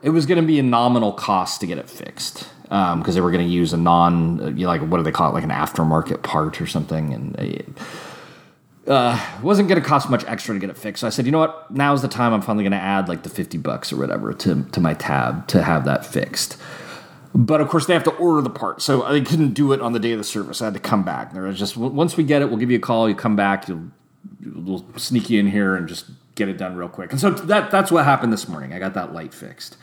it 0.00 0.10
was 0.10 0.26
going 0.26 0.40
to 0.40 0.46
be 0.46 0.58
a 0.58 0.62
nominal 0.62 1.12
cost 1.12 1.60
to 1.60 1.66
get 1.66 1.78
it 1.78 1.88
fixed 1.88 2.48
because 2.62 2.92
um, 3.08 3.14
they 3.14 3.20
were 3.20 3.30
going 3.30 3.46
to 3.46 3.52
use 3.52 3.72
a 3.72 3.76
non, 3.76 4.40
uh, 4.40 4.66
like 4.66 4.80
what 4.82 4.96
do 4.96 5.02
they 5.02 5.12
call 5.12 5.30
it, 5.30 5.34
like 5.34 5.44
an 5.44 5.50
aftermarket 5.50 6.22
part 6.22 6.60
or 6.60 6.66
something, 6.66 7.12
and 7.12 7.36
it 7.36 7.68
uh, 8.86 9.20
wasn't 9.42 9.68
going 9.68 9.80
to 9.80 9.86
cost 9.86 10.08
much 10.08 10.24
extra 10.24 10.54
to 10.54 10.60
get 10.60 10.70
it 10.70 10.78
fixed. 10.78 11.02
So 11.02 11.06
I 11.06 11.10
said, 11.10 11.26
you 11.26 11.32
know 11.32 11.38
what, 11.38 11.70
now's 11.70 12.02
the 12.02 12.08
time. 12.08 12.32
I'm 12.32 12.40
finally 12.40 12.64
going 12.64 12.72
to 12.72 12.78
add 12.78 13.08
like 13.08 13.24
the 13.24 13.28
fifty 13.28 13.58
bucks 13.58 13.92
or 13.92 13.96
whatever 13.96 14.32
to 14.32 14.64
to 14.64 14.80
my 14.80 14.94
tab 14.94 15.46
to 15.48 15.62
have 15.62 15.84
that 15.84 16.06
fixed. 16.06 16.56
But 17.34 17.60
of 17.60 17.68
course, 17.68 17.86
they 17.86 17.94
have 17.94 18.04
to 18.04 18.14
order 18.16 18.42
the 18.42 18.50
part, 18.50 18.82
so 18.82 19.04
I 19.04 19.20
couldn't 19.20 19.54
do 19.54 19.72
it 19.72 19.80
on 19.80 19.92
the 19.92 20.00
day 20.00 20.12
of 20.12 20.18
the 20.18 20.24
service. 20.24 20.60
I 20.62 20.66
had 20.66 20.74
to 20.74 20.80
come 20.80 21.02
back. 21.02 21.32
There 21.32 21.42
was 21.42 21.58
just 21.58 21.76
once 21.76 22.16
we 22.16 22.24
get 22.24 22.42
it, 22.42 22.48
we'll 22.48 22.58
give 22.58 22.70
you 22.70 22.78
a 22.78 22.80
call. 22.80 23.08
You 23.08 23.14
come 23.14 23.36
back, 23.36 23.68
you'll 23.68 23.84
we'll 24.54 24.84
sneak 24.96 25.30
you 25.30 25.40
in 25.40 25.48
here 25.48 25.74
and 25.74 25.88
just 25.88 26.06
get 26.34 26.48
it 26.48 26.58
done 26.58 26.76
real 26.76 26.88
quick. 26.88 27.12
And 27.12 27.20
so 27.20 27.30
that 27.30 27.70
that's 27.70 27.90
what 27.90 28.04
happened 28.04 28.32
this 28.32 28.48
morning. 28.48 28.72
I 28.72 28.78
got 28.78 28.94
that 28.94 29.12
light 29.12 29.34
fixed. 29.34 29.76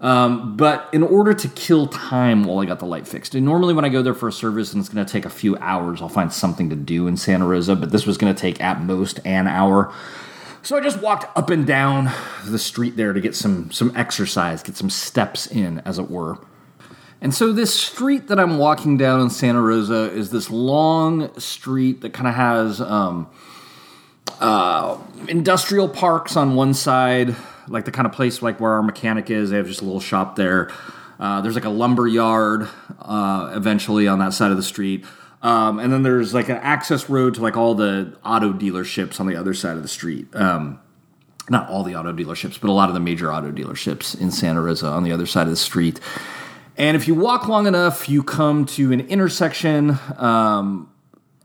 Um, 0.00 0.56
but 0.56 0.88
in 0.94 1.02
order 1.02 1.34
to 1.34 1.48
kill 1.48 1.86
time 1.86 2.44
while 2.44 2.60
I 2.60 2.64
got 2.64 2.78
the 2.78 2.86
light 2.86 3.06
fixed, 3.06 3.34
and 3.34 3.44
normally 3.44 3.74
when 3.74 3.84
I 3.84 3.90
go 3.90 4.00
there 4.00 4.14
for 4.14 4.28
a 4.28 4.32
service 4.32 4.72
and 4.72 4.80
it's 4.80 4.88
going 4.88 5.04
to 5.04 5.12
take 5.12 5.26
a 5.26 5.30
few 5.30 5.56
hours, 5.58 6.00
I'll 6.00 6.08
find 6.08 6.32
something 6.32 6.70
to 6.70 6.76
do 6.76 7.06
in 7.06 7.18
Santa 7.18 7.46
Rosa, 7.46 7.76
but 7.76 7.90
this 7.90 8.06
was 8.06 8.16
going 8.16 8.34
to 8.34 8.40
take 8.40 8.62
at 8.62 8.80
most 8.80 9.20
an 9.26 9.46
hour. 9.46 9.92
So 10.62 10.76
I 10.76 10.80
just 10.80 11.02
walked 11.02 11.36
up 11.36 11.50
and 11.50 11.66
down 11.66 12.10
the 12.46 12.58
street 12.58 12.96
there 12.96 13.12
to 13.12 13.20
get 13.20 13.34
some 13.34 13.70
some 13.70 13.94
exercise, 13.94 14.62
get 14.62 14.76
some 14.76 14.90
steps 14.90 15.46
in, 15.46 15.80
as 15.80 15.98
it 15.98 16.10
were. 16.10 16.38
And 17.22 17.34
so 17.34 17.52
this 17.52 17.74
street 17.74 18.28
that 18.28 18.40
I'm 18.40 18.56
walking 18.56 18.96
down 18.96 19.20
in 19.20 19.28
Santa 19.28 19.60
Rosa 19.60 20.10
is 20.10 20.30
this 20.30 20.50
long 20.50 21.38
street 21.38 22.00
that 22.00 22.14
kind 22.14 22.26
of 22.26 22.34
has 22.34 22.80
um, 22.80 23.28
uh, 24.40 24.98
industrial 25.28 25.88
parks 25.88 26.36
on 26.36 26.54
one 26.54 26.74
side, 26.74 27.36
like 27.68 27.84
the 27.84 27.92
kind 27.92 28.06
of 28.06 28.12
place 28.12 28.42
like 28.42 28.58
where 28.58 28.72
our 28.72 28.82
mechanic 28.82 29.30
is. 29.30 29.50
They 29.50 29.56
have 29.56 29.66
just 29.66 29.82
a 29.82 29.84
little 29.84 30.00
shop 30.00 30.36
there. 30.36 30.70
Uh, 31.18 31.42
there's 31.42 31.54
like 31.54 31.66
a 31.66 31.70
lumber 31.70 32.08
yard 32.08 32.68
uh, 33.00 33.52
eventually 33.54 34.08
on 34.08 34.18
that 34.20 34.32
side 34.32 34.50
of 34.50 34.56
the 34.56 34.62
street. 34.62 35.04
Um, 35.42 35.78
and 35.78 35.92
then 35.92 36.02
there's 36.02 36.34
like 36.34 36.48
an 36.48 36.56
access 36.56 37.08
road 37.08 37.34
to 37.34 37.42
like 37.42 37.56
all 37.56 37.74
the 37.74 38.16
auto 38.24 38.52
dealerships 38.52 39.20
on 39.20 39.26
the 39.26 39.36
other 39.36 39.54
side 39.54 39.76
of 39.76 39.82
the 39.82 39.88
street. 39.88 40.34
Um, 40.34 40.80
not 41.48 41.68
all 41.68 41.82
the 41.82 41.96
auto 41.96 42.12
dealerships, 42.12 42.60
but 42.60 42.70
a 42.70 42.72
lot 42.72 42.88
of 42.88 42.94
the 42.94 43.00
major 43.00 43.32
auto 43.32 43.50
dealerships 43.50 44.18
in 44.18 44.30
Santa 44.30 44.60
Rosa 44.60 44.86
on 44.86 45.02
the 45.02 45.12
other 45.12 45.26
side 45.26 45.42
of 45.42 45.50
the 45.50 45.56
street. 45.56 46.00
And 46.76 46.96
if 46.96 47.06
you 47.08 47.14
walk 47.14 47.48
long 47.48 47.66
enough, 47.66 48.08
you 48.08 48.22
come 48.22 48.64
to 48.66 48.92
an 48.92 49.00
intersection. 49.00 49.98
Um, 50.16 50.90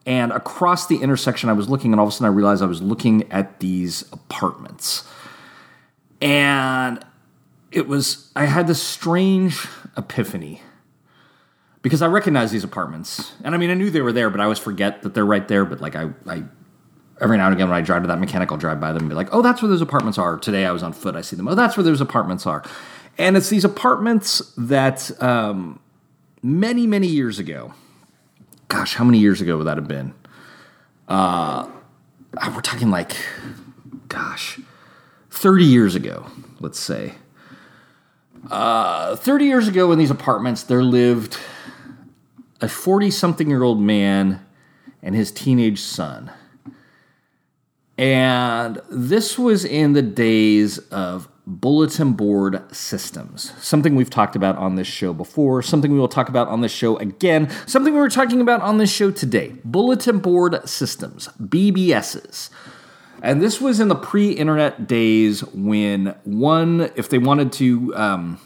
and 0.05 0.31
across 0.31 0.87
the 0.87 0.97
intersection, 0.97 1.49
I 1.49 1.53
was 1.53 1.69
looking, 1.69 1.91
and 1.91 1.99
all 1.99 2.07
of 2.07 2.13
a 2.13 2.15
sudden 2.15 2.27
I 2.27 2.35
realized 2.35 2.61
I 2.61 2.67
was 2.67 2.81
looking 2.81 3.31
at 3.31 3.59
these 3.59 4.03
apartments 4.11 5.03
and 6.21 7.03
it 7.71 7.87
was, 7.87 8.31
I 8.35 8.45
had 8.45 8.67
this 8.67 8.81
strange 8.81 9.67
epiphany 9.97 10.61
because 11.81 12.01
I 12.01 12.07
recognized 12.07 12.53
these 12.53 12.63
apartments. 12.63 13.33
And 13.43 13.53
I 13.53 13.57
mean, 13.57 13.69
I 13.69 13.73
knew 13.73 13.89
they 13.89 14.01
were 14.01 14.13
there, 14.13 14.29
but 14.29 14.39
I 14.39 14.43
always 14.43 14.59
forget 14.59 15.03
that 15.03 15.13
they're 15.13 15.25
right 15.25 15.47
there. 15.47 15.65
But 15.65 15.81
like, 15.81 15.95
I, 15.95 16.09
I 16.25 16.43
every 17.21 17.37
now 17.37 17.45
and 17.45 17.53
again 17.53 17.69
when 17.69 17.77
I 17.77 17.81
drive 17.81 18.01
to 18.03 18.07
that 18.07 18.19
mechanic, 18.19 18.51
I'll 18.51 18.57
drive 18.57 18.79
by 18.79 18.91
them 18.91 19.03
and 19.03 19.09
be 19.09 19.15
like, 19.15 19.29
oh, 19.31 19.41
that's 19.41 19.61
where 19.61 19.69
those 19.69 19.81
apartments 19.81 20.17
are. 20.17 20.37
Today 20.37 20.65
I 20.65 20.71
was 20.71 20.83
on 20.83 20.93
foot, 20.93 21.15
I 21.15 21.21
see 21.21 21.35
them. 21.35 21.47
Oh, 21.47 21.55
that's 21.55 21.77
where 21.77 21.83
those 21.83 22.01
apartments 22.01 22.45
are. 22.45 22.63
And 23.17 23.37
it's 23.37 23.49
these 23.49 23.63
apartments 23.63 24.53
that 24.57 25.11
um, 25.21 25.79
many, 26.41 26.87
many 26.87 27.07
years 27.07 27.39
ago, 27.39 27.73
gosh, 28.67 28.95
how 28.95 29.03
many 29.03 29.19
years 29.19 29.41
ago 29.41 29.57
would 29.57 29.67
that 29.67 29.77
have 29.77 29.87
been? 29.87 30.13
Uh, 31.07 31.69
we're 32.53 32.61
talking 32.61 32.89
like, 32.89 33.15
gosh, 34.07 34.59
30 35.29 35.63
years 35.63 35.95
ago, 35.95 36.25
let's 36.59 36.79
say. 36.79 37.13
Uh, 38.49 39.15
30 39.15 39.45
years 39.45 39.67
ago, 39.67 39.91
in 39.91 39.99
these 39.99 40.11
apartments, 40.11 40.63
there 40.63 40.83
lived 40.83 41.37
a 42.61 42.69
40 42.69 43.11
something 43.11 43.49
year 43.49 43.63
old 43.63 43.81
man 43.81 44.45
and 45.01 45.15
his 45.15 45.31
teenage 45.31 45.79
son. 45.79 46.31
And 47.97 48.81
this 48.89 49.39
was 49.39 49.63
in 49.63 49.93
the 49.93 50.01
days 50.01 50.79
of 50.79 51.29
bulletin 51.47 52.13
board 52.13 52.63
systems, 52.75 53.53
something 53.63 53.95
we've 53.95 54.09
talked 54.09 54.35
about 54.35 54.57
on 54.57 54.75
this 54.75 54.87
show 54.87 55.13
before, 55.13 55.61
something 55.61 55.91
we 55.91 55.99
will 55.99 56.07
talk 56.07 56.29
about 56.29 56.47
on 56.47 56.61
this 56.61 56.71
show 56.71 56.97
again, 56.97 57.49
something 57.67 57.93
we 57.93 57.99
were 57.99 58.09
talking 58.09 58.41
about 58.41 58.61
on 58.61 58.77
this 58.77 58.91
show 58.91 59.11
today 59.11 59.55
bulletin 59.63 60.19
board 60.19 60.67
systems, 60.67 61.29
BBSs. 61.41 62.49
And 63.21 63.41
this 63.41 63.59
was 63.59 63.79
in 63.79 63.87
the 63.87 63.95
pre 63.95 64.31
internet 64.31 64.87
days 64.87 65.43
when 65.53 66.15
one, 66.23 66.91
if 66.95 67.09
they 67.09 67.17
wanted 67.17 67.51
to 67.53 67.95
um, 67.95 68.39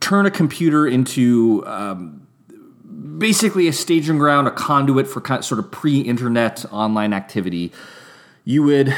turn 0.00 0.26
a 0.26 0.30
computer 0.30 0.86
into 0.86 1.64
um, 1.66 2.24
basically 3.18 3.68
a 3.68 3.72
staging 3.72 4.18
ground, 4.18 4.46
a 4.46 4.50
conduit 4.50 5.06
for 5.06 5.22
sort 5.42 5.58
of 5.58 5.70
pre-internet 5.70 6.64
online 6.72 7.12
activity. 7.12 7.72
You 8.44 8.62
would 8.64 8.94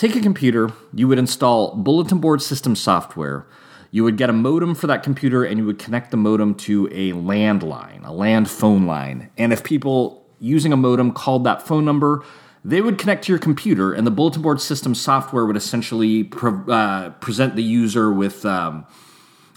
take 0.00 0.16
a 0.16 0.20
computer, 0.20 0.72
you 0.94 1.06
would 1.06 1.18
install 1.18 1.76
bulletin 1.76 2.20
board 2.20 2.40
system 2.40 2.74
software, 2.74 3.46
you 3.90 4.02
would 4.02 4.16
get 4.16 4.30
a 4.30 4.32
modem 4.32 4.74
for 4.74 4.86
that 4.86 5.02
computer, 5.02 5.44
and 5.44 5.58
you 5.58 5.66
would 5.66 5.78
connect 5.78 6.10
the 6.10 6.16
modem 6.16 6.54
to 6.54 6.86
a 6.86 7.12
landline, 7.12 8.02
a 8.06 8.10
land 8.10 8.48
phone 8.48 8.86
line. 8.86 9.28
And 9.36 9.52
if 9.52 9.62
people 9.62 10.24
using 10.38 10.72
a 10.72 10.76
modem 10.76 11.12
called 11.12 11.44
that 11.44 11.60
phone 11.66 11.84
number, 11.84 12.24
they 12.64 12.80
would 12.80 12.96
connect 12.96 13.24
to 13.24 13.32
your 13.32 13.38
computer, 13.38 13.92
and 13.92 14.06
the 14.06 14.10
bulletin 14.10 14.40
board 14.40 14.62
system 14.62 14.94
software 14.94 15.44
would 15.44 15.56
essentially 15.56 16.24
pre- 16.24 16.72
uh, 16.72 17.10
present 17.20 17.54
the 17.54 17.62
user 17.62 18.10
with. 18.10 18.46
Um, 18.46 18.86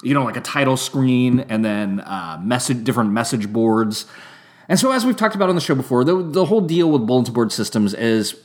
you 0.06 0.14
know, 0.14 0.26
like 0.26 0.36
a 0.36 0.42
title 0.42 0.76
screen 0.76 1.40
and 1.40 1.64
then 1.64 2.02
uh, 2.02 2.38
message 2.44 2.84
different 2.84 3.12
message 3.12 3.54
boards. 3.54 4.06
And 4.74 4.80
so, 4.80 4.92
as 4.92 5.06
we've 5.06 5.16
talked 5.16 5.36
about 5.36 5.50
on 5.50 5.56
the 5.56 5.62
show 5.62 5.76
before, 5.76 6.04
the, 6.04 6.16
the 6.16 6.46
whole 6.46 6.60
deal 6.60 6.90
with 6.90 7.06
bulletin 7.06 7.32
board 7.32 7.52
systems 7.52 7.94
is 7.94 8.36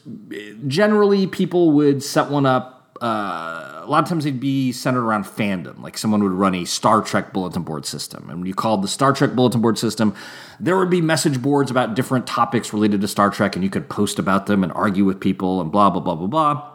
generally 0.66 1.26
people 1.26 1.70
would 1.70 2.02
set 2.02 2.28
one 2.28 2.44
up. 2.44 2.98
Uh, 3.00 3.80
a 3.82 3.86
lot 3.88 4.02
of 4.02 4.10
times 4.10 4.24
they'd 4.24 4.38
be 4.38 4.70
centered 4.70 5.06
around 5.06 5.24
fandom. 5.24 5.80
Like 5.80 5.96
someone 5.96 6.22
would 6.22 6.32
run 6.32 6.54
a 6.54 6.66
Star 6.66 7.00
Trek 7.00 7.32
bulletin 7.32 7.62
board 7.62 7.86
system. 7.86 8.28
And 8.28 8.40
when 8.40 8.46
you 8.46 8.52
called 8.52 8.82
the 8.82 8.88
Star 8.88 9.14
Trek 9.14 9.34
bulletin 9.34 9.62
board 9.62 9.78
system, 9.78 10.14
there 10.60 10.76
would 10.76 10.90
be 10.90 11.00
message 11.00 11.40
boards 11.40 11.70
about 11.70 11.94
different 11.94 12.26
topics 12.26 12.74
related 12.74 13.00
to 13.00 13.08
Star 13.08 13.30
Trek, 13.30 13.56
and 13.56 13.64
you 13.64 13.70
could 13.70 13.88
post 13.88 14.18
about 14.18 14.44
them 14.44 14.62
and 14.62 14.70
argue 14.72 15.06
with 15.06 15.20
people 15.20 15.62
and 15.62 15.72
blah, 15.72 15.88
blah, 15.88 16.02
blah, 16.02 16.14
blah, 16.14 16.26
blah. 16.26 16.70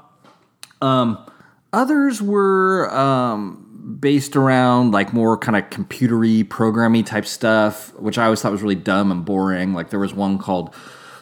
Um, 0.82 1.24
others 1.72 2.24
were 2.24 2.92
um, 2.92 3.73
based 4.04 4.36
around 4.36 4.92
like 4.92 5.14
more 5.14 5.38
kind 5.38 5.56
of 5.56 5.64
computery, 5.70 6.44
programmy 6.44 7.06
type 7.06 7.26
stuff, 7.26 7.94
which 7.96 8.18
I 8.18 8.26
always 8.26 8.42
thought 8.42 8.52
was 8.52 8.62
really 8.62 8.76
dumb 8.76 9.14
and 9.14 9.24
boring. 9.24 9.74
Like 9.74 9.92
there 9.92 10.00
was 10.00 10.14
one 10.14 10.38
called 10.40 10.76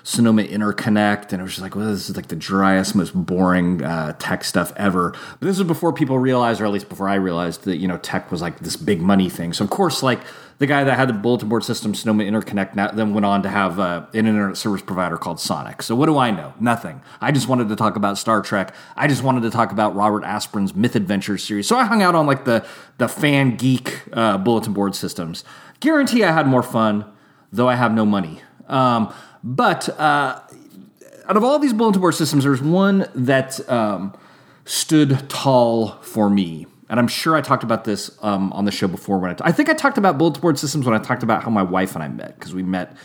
Sonoma 0.03 0.43
Interconnect, 0.43 1.31
and 1.31 1.39
it 1.39 1.43
was 1.43 1.51
just 1.51 1.61
like, 1.61 1.75
well, 1.75 1.87
this 1.87 2.09
is 2.09 2.15
like 2.15 2.27
the 2.27 2.35
driest, 2.35 2.95
most 2.95 3.13
boring 3.13 3.83
uh, 3.83 4.13
tech 4.13 4.43
stuff 4.43 4.73
ever. 4.75 5.11
But 5.11 5.41
this 5.41 5.57
was 5.57 5.67
before 5.67 5.93
people 5.93 6.17
realized, 6.19 6.61
or 6.61 6.65
at 6.65 6.71
least 6.71 6.89
before 6.89 7.07
I 7.07 7.15
realized, 7.15 7.63
that 7.65 7.77
you 7.77 7.87
know 7.87 7.97
tech 7.97 8.31
was 8.31 8.41
like 8.41 8.59
this 8.59 8.75
big 8.75 9.01
money 9.01 9.29
thing. 9.29 9.53
So 9.53 9.63
of 9.63 9.69
course, 9.69 10.01
like 10.01 10.21
the 10.61 10.67
guy 10.67 10.83
that 10.83 10.95
had 10.95 11.09
the 11.09 11.13
bulletin 11.13 11.49
board 11.49 11.63
system, 11.63 11.95
Sonoma 11.95 12.23
Interconnect, 12.23 12.75
now, 12.75 12.91
then 12.91 13.15
went 13.15 13.25
on 13.25 13.41
to 13.43 13.49
have 13.49 13.79
uh, 13.79 14.05
an 14.13 14.27
internet 14.27 14.55
service 14.57 14.83
provider 14.83 15.17
called 15.17 15.39
Sonic. 15.39 15.81
So 15.81 15.95
what 15.95 16.05
do 16.05 16.19
I 16.19 16.29
know? 16.29 16.53
Nothing. 16.59 17.01
I 17.19 17.31
just 17.31 17.47
wanted 17.47 17.69
to 17.69 17.75
talk 17.75 17.95
about 17.95 18.17
Star 18.17 18.43
Trek. 18.43 18.73
I 18.95 19.07
just 19.07 19.23
wanted 19.23 19.41
to 19.41 19.49
talk 19.49 19.71
about 19.71 19.95
Robert 19.95 20.23
Asprin's 20.23 20.75
Myth 20.75 20.95
Adventures 20.95 21.43
series. 21.43 21.67
So 21.67 21.77
I 21.77 21.85
hung 21.85 22.03
out 22.03 22.13
on 22.13 22.27
like 22.27 22.45
the 22.45 22.65
the 22.99 23.07
fan 23.07 23.55
geek 23.55 24.03
uh, 24.13 24.37
bulletin 24.37 24.73
board 24.73 24.93
systems. 24.93 25.43
Guarantee 25.79 26.23
I 26.23 26.31
had 26.31 26.45
more 26.45 26.61
fun, 26.61 27.05
though 27.51 27.67
I 27.67 27.73
have 27.73 27.91
no 27.91 28.05
money. 28.05 28.41
Um, 28.67 29.11
but 29.43 29.89
uh, 29.99 30.41
out 31.27 31.37
of 31.37 31.43
all 31.43 31.59
these 31.59 31.73
bulletin 31.73 32.01
board 32.01 32.15
systems, 32.15 32.43
there's 32.43 32.61
one 32.61 33.09
that 33.15 33.69
um, 33.69 34.13
stood 34.65 35.29
tall 35.29 36.01
for 36.01 36.29
me. 36.29 36.67
And 36.89 36.99
I'm 36.99 37.07
sure 37.07 37.35
I 37.35 37.41
talked 37.41 37.63
about 37.63 37.85
this 37.85 38.17
um, 38.21 38.51
on 38.51 38.65
the 38.65 38.71
show 38.71 38.87
before. 38.87 39.17
When 39.17 39.31
I, 39.31 39.33
t- 39.33 39.43
I 39.45 39.51
think 39.51 39.69
I 39.69 39.73
talked 39.73 39.97
about 39.97 40.17
bulletin 40.17 40.41
board 40.41 40.59
systems 40.59 40.85
when 40.85 40.93
I 40.93 41.01
talked 41.01 41.23
about 41.23 41.43
how 41.43 41.49
my 41.49 41.63
wife 41.63 41.95
and 41.95 42.03
I 42.03 42.09
met 42.09 42.37
because 42.37 42.53
we 42.53 42.63
met 42.63 42.97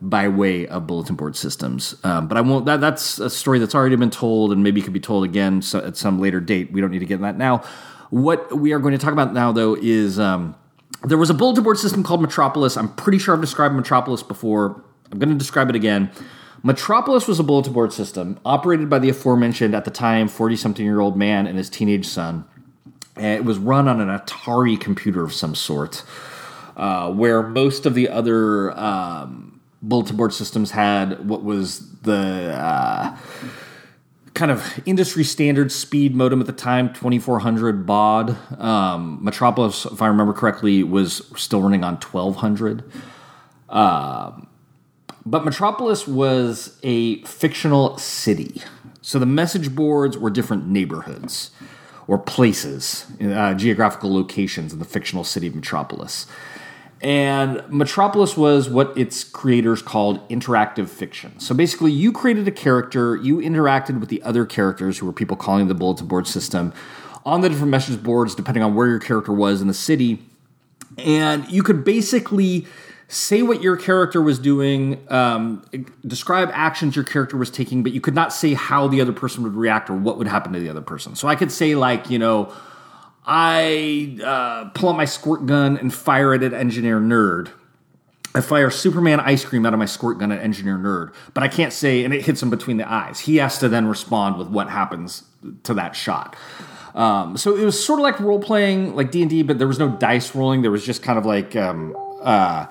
by 0.00 0.28
way 0.28 0.66
of 0.68 0.86
bulletin 0.86 1.16
board 1.16 1.34
systems. 1.34 1.96
Um, 2.04 2.28
but 2.28 2.36
I 2.36 2.42
won't. 2.42 2.66
That, 2.66 2.80
that's 2.80 3.18
a 3.18 3.28
story 3.28 3.58
that's 3.58 3.74
already 3.74 3.96
been 3.96 4.10
told, 4.10 4.52
and 4.52 4.62
maybe 4.62 4.80
could 4.82 4.92
be 4.92 5.00
told 5.00 5.24
again 5.24 5.62
so, 5.62 5.80
at 5.80 5.96
some 5.96 6.20
later 6.20 6.40
date. 6.40 6.72
We 6.72 6.80
don't 6.80 6.90
need 6.90 7.00
to 7.00 7.06
get 7.06 7.16
in 7.16 7.22
that 7.22 7.36
now. 7.36 7.64
What 8.10 8.56
we 8.56 8.72
are 8.72 8.78
going 8.78 8.92
to 8.92 8.98
talk 8.98 9.12
about 9.12 9.32
now, 9.32 9.50
though, 9.50 9.74
is 9.74 10.18
um, 10.20 10.54
there 11.02 11.18
was 11.18 11.30
a 11.30 11.34
bulletin 11.34 11.64
board 11.64 11.78
system 11.78 12.04
called 12.04 12.22
Metropolis. 12.22 12.76
I'm 12.76 12.94
pretty 12.94 13.18
sure 13.18 13.34
I've 13.34 13.40
described 13.40 13.74
Metropolis 13.74 14.22
before. 14.22 14.84
I'm 15.10 15.18
going 15.18 15.30
to 15.30 15.34
describe 15.34 15.70
it 15.70 15.76
again. 15.76 16.10
Metropolis 16.62 17.28
was 17.28 17.38
a 17.38 17.42
bulletin 17.42 17.74
board 17.74 17.92
system 17.92 18.40
operated 18.44 18.88
by 18.88 18.98
the 18.98 19.10
aforementioned 19.10 19.74
at 19.74 19.84
the 19.84 19.90
time 19.90 20.28
40 20.28 20.56
something 20.56 20.84
year 20.84 21.00
old 21.00 21.16
man 21.16 21.46
and 21.46 21.58
his 21.58 21.68
teenage 21.68 22.06
son. 22.06 22.46
It 23.16 23.44
was 23.44 23.58
run 23.58 23.86
on 23.86 24.00
an 24.00 24.08
Atari 24.08 24.80
computer 24.80 25.22
of 25.22 25.32
some 25.32 25.54
sort, 25.54 26.02
uh, 26.76 27.12
where 27.12 27.42
most 27.42 27.86
of 27.86 27.94
the 27.94 28.08
other 28.08 28.76
um, 28.78 29.60
bulletin 29.82 30.16
board 30.16 30.32
systems 30.32 30.70
had 30.70 31.28
what 31.28 31.44
was 31.44 31.90
the 32.00 32.54
uh, 32.58 33.16
kind 34.32 34.50
of 34.50 34.80
industry 34.84 35.22
standard 35.22 35.70
speed 35.70 36.14
modem 36.16 36.40
at 36.40 36.46
the 36.46 36.52
time, 36.52 36.92
2400 36.92 37.86
baud. 37.86 38.36
Um, 38.58 39.18
Metropolis, 39.22 39.84
if 39.84 40.02
I 40.02 40.08
remember 40.08 40.32
correctly, 40.32 40.82
was 40.82 41.30
still 41.36 41.62
running 41.62 41.84
on 41.84 41.94
1200. 41.94 42.90
Um, 43.68 44.48
but 45.26 45.44
Metropolis 45.44 46.06
was 46.06 46.78
a 46.82 47.22
fictional 47.22 47.96
city. 47.98 48.62
So 49.02 49.18
the 49.18 49.26
message 49.26 49.74
boards 49.74 50.16
were 50.16 50.30
different 50.30 50.66
neighborhoods 50.66 51.50
or 52.06 52.18
places, 52.18 53.06
uh, 53.20 53.54
geographical 53.54 54.12
locations 54.12 54.72
in 54.72 54.78
the 54.78 54.84
fictional 54.84 55.24
city 55.24 55.46
of 55.46 55.54
Metropolis. 55.54 56.26
And 57.00 57.62
Metropolis 57.68 58.36
was 58.36 58.70
what 58.70 58.96
its 58.96 59.24
creators 59.24 59.82
called 59.82 60.26
interactive 60.30 60.88
fiction. 60.88 61.38
So 61.38 61.54
basically, 61.54 61.92
you 61.92 62.12
created 62.12 62.48
a 62.48 62.50
character, 62.50 63.16
you 63.16 63.38
interacted 63.38 64.00
with 64.00 64.08
the 64.08 64.22
other 64.22 64.46
characters 64.46 64.98
who 64.98 65.06
were 65.06 65.12
people 65.12 65.36
calling 65.36 65.68
the 65.68 65.74
bulletin 65.74 66.06
board 66.06 66.26
system 66.26 66.72
on 67.26 67.40
the 67.40 67.48
different 67.48 67.70
message 67.70 68.02
boards, 68.02 68.34
depending 68.34 68.62
on 68.62 68.74
where 68.74 68.88
your 68.88 69.00
character 69.00 69.32
was 69.32 69.60
in 69.60 69.68
the 69.68 69.74
city. 69.74 70.22
And 70.96 71.46
you 71.50 71.62
could 71.62 71.84
basically 71.84 72.66
say 73.08 73.42
what 73.42 73.62
your 73.62 73.76
character 73.76 74.20
was 74.20 74.38
doing, 74.38 75.04
um, 75.10 75.64
describe 76.06 76.50
actions 76.52 76.96
your 76.96 77.04
character 77.04 77.36
was 77.36 77.50
taking, 77.50 77.82
but 77.82 77.92
you 77.92 78.00
could 78.00 78.14
not 78.14 78.32
say 78.32 78.54
how 78.54 78.88
the 78.88 79.00
other 79.00 79.12
person 79.12 79.42
would 79.44 79.54
react 79.54 79.90
or 79.90 79.94
what 79.94 80.18
would 80.18 80.26
happen 80.26 80.52
to 80.52 80.60
the 80.60 80.68
other 80.68 80.80
person. 80.80 81.14
So 81.14 81.28
I 81.28 81.36
could 81.36 81.52
say, 81.52 81.74
like, 81.74 82.10
you 82.10 82.18
know, 82.18 82.52
I 83.26 84.18
uh, 84.22 84.70
pull 84.70 84.90
out 84.90 84.96
my 84.96 85.04
squirt 85.04 85.46
gun 85.46 85.76
and 85.76 85.92
fire 85.92 86.34
it 86.34 86.42
at 86.42 86.52
Engineer 86.52 87.00
Nerd. 87.00 87.50
I 88.34 88.40
fire 88.40 88.68
Superman 88.68 89.20
ice 89.20 89.44
cream 89.44 89.64
out 89.64 89.72
of 89.72 89.78
my 89.78 89.86
squirt 89.86 90.18
gun 90.18 90.32
at 90.32 90.40
Engineer 90.40 90.76
Nerd, 90.76 91.14
but 91.34 91.44
I 91.44 91.48
can't 91.48 91.72
say, 91.72 92.04
and 92.04 92.12
it 92.12 92.26
hits 92.26 92.42
him 92.42 92.50
between 92.50 92.78
the 92.78 92.90
eyes. 92.90 93.20
He 93.20 93.36
has 93.36 93.58
to 93.58 93.68
then 93.68 93.86
respond 93.86 94.38
with 94.38 94.48
what 94.48 94.68
happens 94.68 95.22
to 95.62 95.74
that 95.74 95.94
shot. 95.94 96.34
Um, 96.96 97.36
so 97.36 97.56
it 97.56 97.64
was 97.64 97.82
sort 97.84 98.00
of 98.00 98.02
like 98.02 98.18
role 98.18 98.40
playing, 98.40 98.96
like 98.96 99.12
D 99.12 99.22
and 99.22 99.30
D, 99.30 99.42
but 99.42 99.58
there 99.58 99.68
was 99.68 99.78
no 99.78 99.88
dice 99.88 100.34
rolling. 100.34 100.62
There 100.62 100.70
was 100.70 100.84
just 100.84 101.02
kind 101.02 101.18
of 101.18 101.24
like 101.24 101.54
um, 101.54 101.96
uh, 102.22 102.66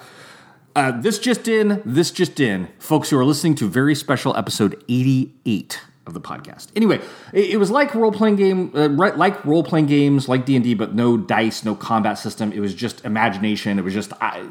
uh, 0.75 0.91
this 0.91 1.19
just 1.19 1.47
in, 1.47 1.81
this 1.85 2.11
just 2.11 2.39
in, 2.39 2.67
folks 2.79 3.09
who 3.09 3.17
are 3.17 3.25
listening 3.25 3.55
to 3.55 3.69
very 3.69 3.95
special 3.95 4.35
episode 4.35 4.83
88 4.89 5.79
of 6.05 6.13
the 6.13 6.21
podcast. 6.21 6.67
Anyway, 6.75 6.99
it, 7.31 7.51
it 7.51 7.57
was 7.57 7.71
like 7.71 7.93
role 7.95 8.11
playing 8.11 8.35
game, 8.35 8.71
uh, 8.75 8.89
right, 8.89 9.17
like 9.17 9.43
role 9.45 9.63
playing 9.63 9.85
games, 9.85 10.27
like 10.27 10.45
D 10.45 10.55
and 10.55 10.63
D, 10.63 10.73
but 10.73 10.93
no 10.93 11.17
dice, 11.17 11.63
no 11.63 11.75
combat 11.75 12.17
system. 12.17 12.51
It 12.51 12.59
was 12.59 12.73
just 12.73 13.05
imagination. 13.05 13.79
It 13.79 13.83
was 13.83 13.93
just 13.93 14.11
uh, 14.19 14.43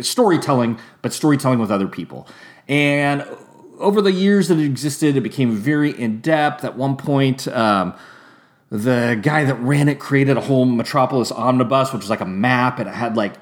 storytelling, 0.00 0.78
but 1.02 1.12
storytelling 1.12 1.58
with 1.58 1.70
other 1.70 1.88
people. 1.88 2.28
And 2.68 3.26
over 3.78 4.02
the 4.02 4.12
years 4.12 4.48
that 4.48 4.58
it 4.58 4.64
existed, 4.64 5.16
it 5.16 5.22
became 5.22 5.52
very 5.52 5.90
in 5.90 6.20
depth. 6.20 6.64
At 6.64 6.76
one 6.76 6.96
point. 6.96 7.48
Um, 7.48 7.94
the 8.72 9.18
guy 9.20 9.42
that 9.42 9.56
ran 9.56 9.88
it 9.88 9.98
created 9.98 10.36
a 10.36 10.40
whole 10.40 10.64
Metropolis 10.64 11.32
omnibus, 11.32 11.92
which 11.92 12.02
was 12.02 12.10
like 12.10 12.20
a 12.20 12.24
map, 12.24 12.78
and 12.78 12.88
it 12.88 12.94
had 12.94 13.16
like 13.16 13.34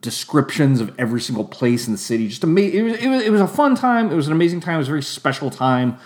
descriptions 0.00 0.80
of 0.80 0.92
every 0.98 1.20
single 1.20 1.44
place 1.44 1.86
in 1.86 1.92
the 1.92 1.98
city. 1.98 2.28
Just 2.28 2.44
amazing. 2.44 2.78
It 2.78 2.82
was, 2.82 2.92
it 2.98 3.08
was, 3.08 3.22
it 3.22 3.30
was 3.30 3.40
a 3.40 3.48
fun 3.48 3.74
time. 3.74 4.10
It 4.10 4.14
was 4.14 4.26
an 4.26 4.32
amazing 4.32 4.60
time. 4.60 4.76
It 4.76 4.78
was 4.78 4.88
a 4.88 4.92
very 4.92 5.02
special 5.02 5.50
time. 5.50 5.98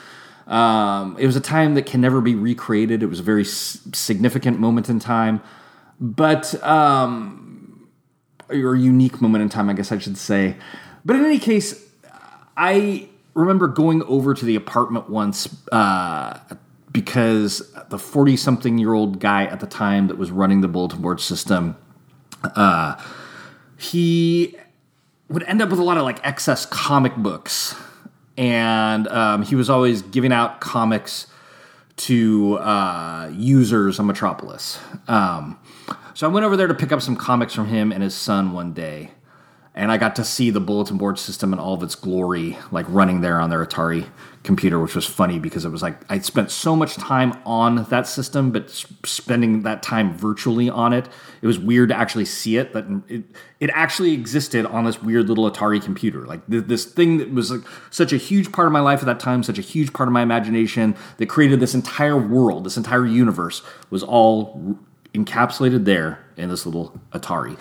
Um, 0.47 1.17
it 1.19 1.27
was 1.27 1.35
a 1.37 1.41
time 1.41 1.75
that 1.75 1.87
can 1.87 2.01
never 2.01 2.21
be 2.21 2.35
recreated. 2.35 3.03
It 3.03 3.07
was 3.07 3.21
a 3.21 3.23
very 3.25 3.43
s- 3.43 3.81
significant 3.93 4.61
moment 4.61 4.89
in 4.89 5.01
time, 5.01 5.43
but 6.01 6.55
um, 6.63 7.89
or 8.49 8.77
unique 8.77 9.21
moment 9.21 9.43
in 9.43 9.49
time, 9.49 9.69
I 9.69 9.73
guess 9.73 9.91
I 9.91 9.99
should 9.99 10.17
say. 10.17 10.57
But 11.05 11.17
in 11.17 11.25
any 11.25 11.41
case, 11.41 11.85
I 12.57 13.09
remember 13.35 13.67
going 13.67 14.03
over 14.05 14.35
to 14.35 14.45
the 14.45 14.55
apartment 14.55 15.11
once 15.11 15.49
uh, 15.73 16.39
because 16.93 17.73
the 17.91 17.99
forty-something-year-old 17.99 19.19
guy 19.19 19.47
at 19.47 19.59
the 19.59 19.67
time 19.67 20.07
that 20.07 20.17
was 20.17 20.31
running 20.31 20.61
the 20.61 20.69
bulletin 20.69 21.03
board 21.03 21.21
system. 21.21 21.77
Uh, 22.45 22.95
he 23.79 24.57
would 25.29 25.43
end 25.45 25.61
up 25.61 25.71
with 25.71 25.79
a 25.79 25.83
lot 25.83 25.97
of 25.97 26.05
like 26.05 26.25
excess 26.27 26.67
comic 26.67 27.17
books, 27.17 27.75
and 28.37 29.09
um, 29.09 29.43
he 29.43 29.55
was 29.55 29.69
always 29.71 30.03
giving 30.03 30.33
out 30.33 30.61
comics 30.61 31.27
to 31.97 32.59
uh, 32.59 33.31
users 33.33 33.99
on 33.99 34.07
Metropolis. 34.07 34.79
Um, 35.09 35.59
so 36.15 36.29
I 36.29 36.33
went 36.33 36.45
over 36.45 36.57
there 36.57 36.67
to 36.67 36.75
pick 36.75 36.93
up 36.93 37.03
some 37.03 37.17
comics 37.17 37.55
from 37.55 37.67
him 37.69 37.93
and 37.93 38.03
his 38.03 38.15
son 38.15 38.53
one 38.53 38.73
day, 38.73 39.11
and 39.77 39.93
I 39.93 39.99
got 39.99 40.17
to 40.17 40.25
see 40.25 40.49
the 40.49 40.59
bulletin 40.59 40.97
board 40.97 41.19
system 41.19 41.53
in 41.53 41.59
all 41.59 41.75
of 41.75 41.83
its 41.83 41.95
glory, 41.95 42.57
like 42.71 42.87
running 42.89 43.21
there 43.21 43.39
on 43.39 43.51
their 43.51 43.65
Atari 43.65 44.07
computer, 44.43 44.81
which 44.81 44.95
was 44.95 45.05
funny 45.05 45.39
because 45.39 45.67
it 45.67 45.69
was 45.69 45.83
like 45.83 46.01
I 46.11 46.19
spent 46.21 46.51
so 46.51 46.75
much 46.75 46.95
time 46.95 47.39
on 47.45 47.85
that 47.91 48.07
system, 48.07 48.53
but 48.53 48.71
spending 49.05 49.63
that 49.65 49.83
time 49.83 50.17
virtually 50.17 50.71
on 50.71 50.95
it, 50.95 51.11
it 51.43 51.47
was 51.47 51.59
weird 51.59 51.91
to 51.91 51.95
actually 51.95 52.25
see 52.25 52.57
it. 52.57 52.73
That 52.73 52.87
it, 53.07 53.25
it 53.61 53.71
actually 53.75 54.15
existed 54.15 54.65
on 54.65 54.87
this 54.87 55.03
weird 55.03 55.29
little 55.29 55.51
Atari 55.51 55.83
computer, 55.83 56.25
like 56.25 56.41
this 56.49 56.87
thing 56.87 57.19
that 57.19 57.31
was 57.31 57.51
like 57.51 57.61
such 57.91 58.15
a 58.15 58.17
huge 58.17 58.53
part 58.53 58.67
of 58.67 58.73
my 58.73 58.81
life 58.81 59.01
at 59.01 59.07
that 59.07 59.21
time, 59.21 59.43
such 59.43 59.59
a 59.59 59.63
huge 59.63 59.93
part 59.93 60.09
of 60.09 60.13
my 60.15 60.23
imagination 60.23 60.97
that 61.19 61.27
created 61.27 61.61
this 61.61 61.75
entire 61.75 62.17
world, 62.17 62.65
this 62.65 62.79
entire 62.79 63.05
universe 63.05 63.61
was 63.91 64.03
all 64.03 64.79
encapsulated 65.15 65.85
there 65.85 66.25
in 66.39 66.49
this 66.49 66.65
little 66.65 66.99
Atari 67.13 67.59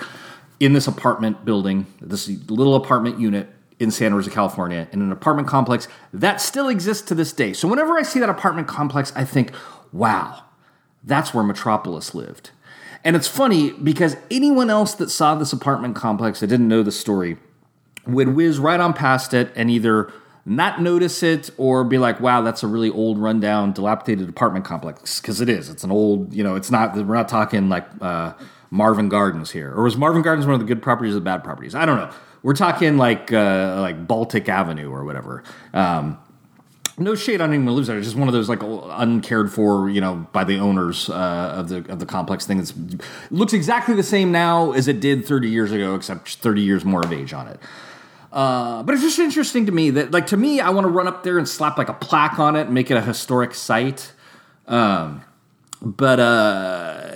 in 0.60 0.74
this 0.74 0.88
apartment 0.88 1.46
building, 1.46 1.86
this 2.02 2.28
little 2.50 2.76
apartment 2.76 3.20
unit 3.20 3.50
in 3.80 3.92
Santa 3.92 4.16
Rosa, 4.16 4.30
California, 4.30 4.88
in 4.92 5.02
an 5.02 5.12
apartment 5.12 5.48
complex 5.48 5.88
that 6.14 6.40
still 6.40 6.70
exists 6.70 7.06
to 7.08 7.16
this 7.16 7.34
day. 7.34 7.52
So 7.54 7.68
whenever 7.68 7.98
I 7.98 8.04
see 8.04 8.20
that 8.20 8.30
apartment 8.30 8.68
complex, 8.68 9.12
I 9.16 9.26
think, 9.26 9.52
wow, 9.92 10.44
that's 11.04 11.34
where 11.34 11.44
Metropolis 11.44 12.16
lived. 12.16 12.52
And 13.04 13.16
it's 13.16 13.28
funny 13.28 13.72
because 13.72 14.16
anyone 14.32 14.70
else 14.70 14.96
that 14.96 15.10
saw 15.10 15.36
this 15.36 15.54
apartment 15.54 15.96
complex 15.96 16.40
that 16.40 16.48
didn't 16.48 16.68
know 16.68 16.84
the 16.84 16.92
story 16.92 17.38
would 18.08 18.30
whiz 18.30 18.60
right 18.60 18.80
on 18.80 18.94
past 18.94 19.34
it 19.34 19.52
and 19.56 19.70
either 19.70 20.12
not 20.46 20.82
notice 20.82 21.22
it 21.22 21.50
or 21.58 21.84
be 21.84 21.98
like, 21.98 22.20
wow, 22.20 22.42
that's 22.42 22.64
a 22.64 22.68
really 22.68 22.90
old, 22.90 23.18
rundown, 23.20 23.74
dilapidated 23.74 24.30
apartment 24.30 24.64
complex. 24.64 25.20
Because 25.20 25.42
it 25.42 25.50
is. 25.50 25.70
It's 25.70 25.84
an 25.84 25.92
old, 25.92 26.34
you 26.34 26.44
know, 26.44 26.56
it's 26.56 26.72
not, 26.72 26.96
we're 26.96 27.16
not 27.16 27.28
talking 27.28 27.68
like, 27.68 27.86
uh, 28.00 28.34
Marvin 28.76 29.08
Gardens 29.08 29.52
here, 29.52 29.74
or 29.74 29.84
was 29.84 29.96
Marvin 29.96 30.22
Gardens 30.22 30.46
one 30.46 30.54
of 30.54 30.60
the 30.60 30.66
good 30.66 30.82
properties 30.82 31.14
or 31.14 31.16
the 31.16 31.22
bad 31.22 31.44
properties? 31.44 31.74
I 31.74 31.86
don't 31.86 31.98
know. 31.98 32.12
We're 32.44 32.56
talking 32.56 32.98
like 32.98 33.32
uh, 33.32 33.78
like 33.80 34.06
Baltic 34.06 34.50
Avenue 34.50 34.92
or 34.92 35.06
whatever. 35.06 35.44
Um, 35.74 36.20
no 36.98 37.16
shade 37.16 37.42
on 37.42 37.50
anyone 37.50 37.74
lives 37.74 37.88
there. 37.88 37.98
It's 37.98 38.08
just 38.08 38.18
one 38.18 38.28
of 38.28 38.34
those 38.34 38.50
like 38.50 38.62
uncared 38.62 39.52
for, 39.52 39.90
you 39.90 40.02
know, 40.02 40.28
by 40.32 40.44
the 40.44 40.60
owners 40.60 41.10
uh, 41.10 41.54
of 41.56 41.70
the 41.70 41.78
of 41.92 42.00
the 42.00 42.06
complex 42.06 42.46
thing. 42.46 42.60
It 42.60 42.74
looks 43.32 43.54
exactly 43.54 43.96
the 43.96 44.04
same 44.04 44.32
now 44.32 44.74
as 44.74 44.88
it 44.88 45.00
did 45.00 45.26
30 45.26 45.50
years 45.50 45.72
ago, 45.72 45.96
except 45.96 46.36
30 46.36 46.62
years 46.62 46.86
more 46.86 47.02
of 47.02 47.12
age 47.12 47.34
on 47.34 47.48
it. 47.48 47.60
Uh, 48.32 48.84
but 48.84 48.94
it's 48.94 49.04
just 49.04 49.20
interesting 49.20 49.66
to 49.66 49.72
me 49.72 49.90
that, 49.92 50.12
like, 50.12 50.28
to 50.28 50.36
me, 50.36 50.60
I 50.60 50.70
want 50.70 50.84
to 50.84 50.90
run 50.90 51.08
up 51.08 51.24
there 51.24 51.38
and 51.38 51.48
slap 51.48 51.78
like 51.78 51.88
a 51.88 51.94
plaque 51.94 52.38
on 52.38 52.58
it 52.58 52.66
and 52.66 52.74
make 52.74 52.92
it 52.92 52.98
a 52.98 53.02
historic 53.02 53.54
site. 53.54 54.12
Um, 54.68 55.24
but 55.82 56.20
uh, 56.20 57.12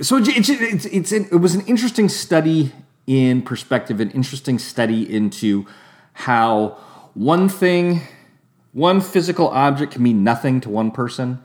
so 0.00 0.16
it's, 0.16 0.48
it's, 0.48 0.86
it's, 0.86 1.12
it 1.12 1.40
was 1.40 1.54
an 1.54 1.66
interesting 1.66 2.08
study 2.08 2.72
in 3.06 3.42
perspective, 3.42 4.00
an 4.00 4.10
interesting 4.12 4.58
study 4.58 5.12
into 5.12 5.66
how 6.12 6.78
one 7.14 7.48
thing, 7.48 8.00
one 8.72 9.00
physical 9.00 9.48
object 9.48 9.92
can 9.92 10.02
mean 10.02 10.22
nothing 10.22 10.60
to 10.60 10.68
one 10.70 10.90
person, 10.90 11.42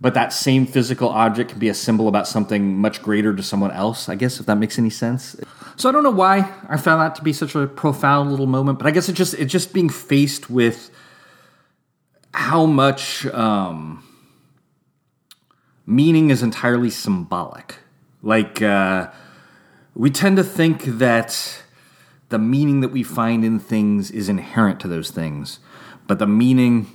but 0.00 0.14
that 0.14 0.32
same 0.32 0.66
physical 0.66 1.08
object 1.08 1.50
can 1.50 1.58
be 1.58 1.68
a 1.68 1.74
symbol 1.74 2.08
about 2.08 2.28
something 2.28 2.76
much 2.76 3.00
greater 3.02 3.34
to 3.34 3.42
someone 3.42 3.70
else, 3.70 4.08
I 4.08 4.14
guess, 4.14 4.40
if 4.40 4.46
that 4.46 4.56
makes 4.56 4.78
any 4.78 4.90
sense. 4.90 5.36
So 5.76 5.88
I 5.88 5.92
don't 5.92 6.02
know 6.02 6.10
why 6.10 6.52
I 6.68 6.76
found 6.76 7.00
that 7.00 7.14
to 7.16 7.22
be 7.22 7.32
such 7.32 7.54
a 7.54 7.66
profound 7.66 8.30
little 8.30 8.46
moment, 8.46 8.78
but 8.78 8.86
I 8.86 8.90
guess 8.90 9.08
it 9.08 9.14
just 9.14 9.34
it's 9.34 9.50
just 9.50 9.72
being 9.72 9.88
faced 9.88 10.50
with 10.50 10.90
how 12.32 12.66
much 12.66 13.26
um, 13.26 14.04
meaning 15.86 16.30
is 16.30 16.42
entirely 16.42 16.90
symbolic. 16.90 17.78
Like, 18.22 18.62
uh, 18.62 19.10
we 19.94 20.10
tend 20.10 20.36
to 20.38 20.44
think 20.44 20.84
that 20.84 21.62
the 22.30 22.38
meaning 22.38 22.80
that 22.80 22.88
we 22.88 23.02
find 23.02 23.44
in 23.44 23.58
things 23.58 24.10
is 24.10 24.28
inherent 24.28 24.80
to 24.80 24.88
those 24.88 25.10
things, 25.10 25.60
but 26.06 26.18
the 26.18 26.26
meaning 26.26 26.90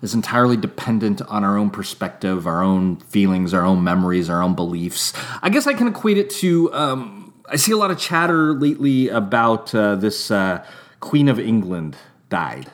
is 0.00 0.14
entirely 0.14 0.56
dependent 0.56 1.20
on 1.22 1.44
our 1.44 1.58
own 1.58 1.70
perspective, 1.70 2.46
our 2.46 2.62
own 2.62 2.96
feelings, 2.96 3.52
our 3.52 3.66
own 3.66 3.84
memories, 3.84 4.30
our 4.30 4.42
own 4.42 4.54
beliefs. 4.54 5.12
I 5.42 5.50
guess 5.50 5.66
I 5.66 5.74
can 5.74 5.88
equate 5.88 6.16
it 6.16 6.30
to 6.30 6.72
um, 6.72 7.20
I 7.50 7.56
see 7.56 7.72
a 7.72 7.76
lot 7.76 7.90
of 7.90 7.98
chatter 7.98 8.54
lately 8.54 9.08
about 9.08 9.74
uh, 9.74 9.96
this 9.96 10.30
uh, 10.30 10.64
Queen 11.00 11.28
of 11.28 11.40
England 11.40 11.96
died. 12.28 12.70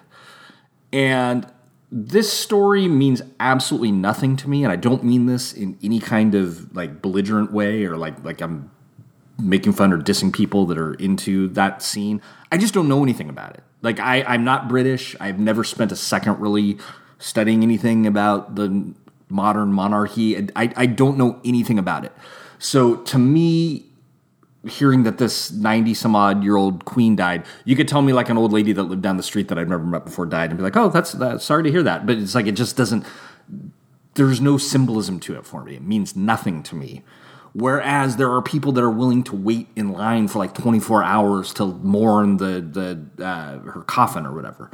And 0.92 1.50
this 1.98 2.30
story 2.30 2.88
means 2.88 3.22
absolutely 3.40 3.90
nothing 3.90 4.36
to 4.36 4.50
me, 4.50 4.62
and 4.64 4.70
I 4.70 4.76
don't 4.76 5.02
mean 5.02 5.24
this 5.24 5.54
in 5.54 5.78
any 5.82 5.98
kind 5.98 6.34
of 6.34 6.76
like 6.76 7.00
belligerent 7.00 7.52
way 7.52 7.86
or 7.86 7.96
like 7.96 8.22
like 8.22 8.42
I'm 8.42 8.70
making 9.42 9.72
fun 9.72 9.94
or 9.94 9.98
dissing 9.98 10.30
people 10.30 10.66
that 10.66 10.76
are 10.76 10.92
into 10.94 11.48
that 11.48 11.82
scene. 11.82 12.20
I 12.52 12.58
just 12.58 12.74
don't 12.74 12.86
know 12.86 13.02
anything 13.02 13.30
about 13.30 13.54
it. 13.54 13.62
Like 13.80 13.98
I, 13.98 14.22
I'm 14.24 14.44
not 14.44 14.68
British. 14.68 15.16
I've 15.20 15.38
never 15.38 15.64
spent 15.64 15.90
a 15.90 15.96
second 15.96 16.38
really 16.38 16.76
studying 17.18 17.62
anything 17.62 18.06
about 18.06 18.56
the 18.56 18.92
modern 19.30 19.72
monarchy. 19.72 20.36
I, 20.54 20.72
I 20.76 20.84
don't 20.86 21.16
know 21.16 21.40
anything 21.46 21.78
about 21.78 22.04
it. 22.04 22.12
So 22.58 22.96
to 22.96 23.18
me, 23.18 23.85
hearing 24.66 25.04
that 25.04 25.18
this 25.18 25.50
90 25.52 25.94
some 25.94 26.16
odd 26.16 26.42
year 26.42 26.56
old 26.56 26.84
queen 26.84 27.16
died, 27.16 27.44
you 27.64 27.76
could 27.76 27.88
tell 27.88 28.02
me 28.02 28.12
like 28.12 28.28
an 28.28 28.36
old 28.36 28.52
lady 28.52 28.72
that 28.72 28.84
lived 28.84 29.02
down 29.02 29.16
the 29.16 29.22
street 29.22 29.48
that 29.48 29.58
I'd 29.58 29.68
never 29.68 29.84
met 29.84 30.04
before 30.04 30.26
died 30.26 30.50
and 30.50 30.58
be 30.58 30.62
like, 30.62 30.76
oh, 30.76 30.88
that's, 30.88 31.16
sorry 31.44 31.62
to 31.62 31.70
hear 31.70 31.82
that. 31.82 32.06
But 32.06 32.18
it's 32.18 32.34
like, 32.34 32.46
it 32.46 32.52
just 32.52 32.76
doesn't, 32.76 33.04
there's 34.14 34.40
no 34.40 34.58
symbolism 34.58 35.20
to 35.20 35.36
it 35.36 35.46
for 35.46 35.64
me. 35.64 35.76
It 35.76 35.82
means 35.82 36.16
nothing 36.16 36.62
to 36.64 36.74
me. 36.74 37.02
Whereas 37.52 38.16
there 38.16 38.30
are 38.30 38.42
people 38.42 38.72
that 38.72 38.84
are 38.84 38.90
willing 38.90 39.22
to 39.24 39.36
wait 39.36 39.68
in 39.76 39.92
line 39.92 40.28
for 40.28 40.38
like 40.38 40.52
24 40.54 41.02
hours 41.02 41.54
to 41.54 41.66
mourn 41.66 42.36
the, 42.36 42.60
the, 42.60 43.24
uh, 43.24 43.58
her 43.70 43.82
coffin 43.82 44.26
or 44.26 44.34
whatever. 44.34 44.70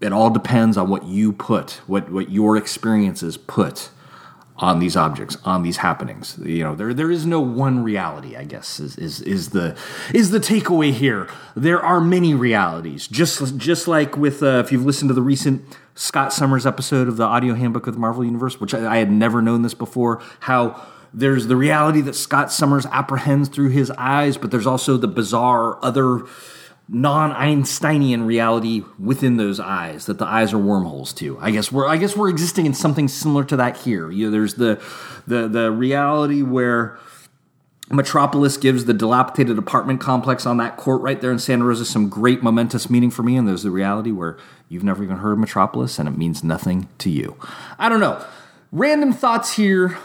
It 0.00 0.12
all 0.12 0.30
depends 0.30 0.76
on 0.76 0.88
what 0.88 1.04
you 1.04 1.32
put, 1.32 1.80
what, 1.86 2.10
what 2.12 2.30
your 2.30 2.56
experiences 2.56 3.36
put 3.36 3.90
on 4.58 4.78
these 4.78 4.96
objects, 4.96 5.36
on 5.44 5.62
these 5.62 5.78
happenings. 5.78 6.38
You 6.42 6.64
know, 6.64 6.74
there 6.74 6.94
there 6.94 7.10
is 7.10 7.26
no 7.26 7.40
one 7.40 7.82
reality. 7.82 8.36
I 8.36 8.44
guess 8.44 8.80
is 8.80 8.96
is 8.96 9.20
is 9.22 9.50
the 9.50 9.76
is 10.14 10.30
the 10.30 10.40
takeaway 10.40 10.92
here. 10.92 11.28
There 11.54 11.80
are 11.82 12.00
many 12.00 12.34
realities. 12.34 13.06
Just 13.06 13.56
just 13.58 13.86
like 13.86 14.16
with 14.16 14.42
uh, 14.42 14.62
if 14.64 14.72
you've 14.72 14.86
listened 14.86 15.10
to 15.10 15.14
the 15.14 15.22
recent 15.22 15.62
Scott 15.94 16.32
Summers 16.32 16.66
episode 16.66 17.08
of 17.08 17.16
the 17.16 17.24
audio 17.24 17.54
handbook 17.54 17.86
of 17.86 17.94
the 17.94 18.00
Marvel 18.00 18.24
Universe, 18.24 18.60
which 18.60 18.74
I, 18.74 18.94
I 18.94 18.96
had 18.98 19.10
never 19.10 19.42
known 19.42 19.62
this 19.62 19.74
before, 19.74 20.22
how 20.40 20.82
there's 21.12 21.46
the 21.46 21.56
reality 21.56 22.00
that 22.02 22.14
Scott 22.14 22.52
Summers 22.52 22.86
apprehends 22.86 23.48
through 23.48 23.70
his 23.70 23.90
eyes, 23.92 24.36
but 24.36 24.50
there's 24.50 24.66
also 24.66 24.96
the 24.96 25.08
bizarre 25.08 25.82
other 25.82 26.22
non-Einsteinian 26.88 28.26
reality 28.26 28.82
within 28.98 29.36
those 29.36 29.58
eyes 29.58 30.06
that 30.06 30.18
the 30.18 30.24
eyes 30.24 30.52
are 30.52 30.58
wormholes 30.58 31.12
to. 31.14 31.38
I 31.40 31.50
guess 31.50 31.72
we're 31.72 31.86
I 31.86 31.96
guess 31.96 32.16
we're 32.16 32.28
existing 32.28 32.66
in 32.66 32.74
something 32.74 33.08
similar 33.08 33.44
to 33.44 33.56
that 33.56 33.78
here. 33.78 34.10
You 34.10 34.26
know, 34.26 34.30
there's 34.30 34.54
the 34.54 34.80
the 35.26 35.48
the 35.48 35.72
reality 35.72 36.42
where 36.42 36.98
Metropolis 37.90 38.56
gives 38.56 38.84
the 38.84 38.94
dilapidated 38.94 39.58
apartment 39.58 40.00
complex 40.00 40.46
on 40.46 40.56
that 40.58 40.76
court 40.76 41.02
right 41.02 41.20
there 41.20 41.30
in 41.32 41.38
Santa 41.38 41.64
Rosa 41.64 41.84
some 41.84 42.08
great 42.08 42.42
momentous 42.42 42.88
meaning 42.88 43.10
for 43.10 43.22
me, 43.22 43.36
and 43.36 43.46
there's 43.46 43.62
the 43.62 43.70
reality 43.70 44.10
where 44.10 44.38
you've 44.68 44.84
never 44.84 45.02
even 45.02 45.18
heard 45.18 45.32
of 45.32 45.38
Metropolis 45.38 45.98
and 45.98 46.08
it 46.08 46.16
means 46.16 46.42
nothing 46.42 46.88
to 46.98 47.10
you. 47.10 47.36
I 47.78 47.88
don't 47.88 48.00
know. 48.00 48.24
Random 48.72 49.12
thoughts 49.12 49.56
here 49.56 49.96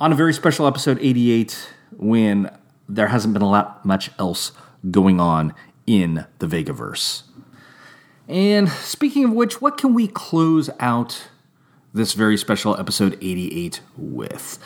on 0.00 0.12
a 0.12 0.14
very 0.14 0.32
special 0.32 0.66
episode 0.66 0.98
88 1.00 1.70
when 1.96 2.50
there 2.88 3.08
hasn't 3.08 3.32
been 3.32 3.42
a 3.42 3.50
lot 3.50 3.84
much 3.84 4.10
else 4.18 4.52
going 4.90 5.18
on 5.20 5.52
in 5.86 6.26
the 6.38 6.46
Vegaverse. 6.46 7.22
And 8.28 8.68
speaking 8.68 9.24
of 9.24 9.32
which, 9.32 9.60
what 9.60 9.78
can 9.78 9.94
we 9.94 10.08
close 10.08 10.68
out 10.80 11.28
this 11.94 12.12
very 12.12 12.36
special 12.36 12.78
episode 12.78 13.16
88 13.20 13.80
with? 13.96 14.58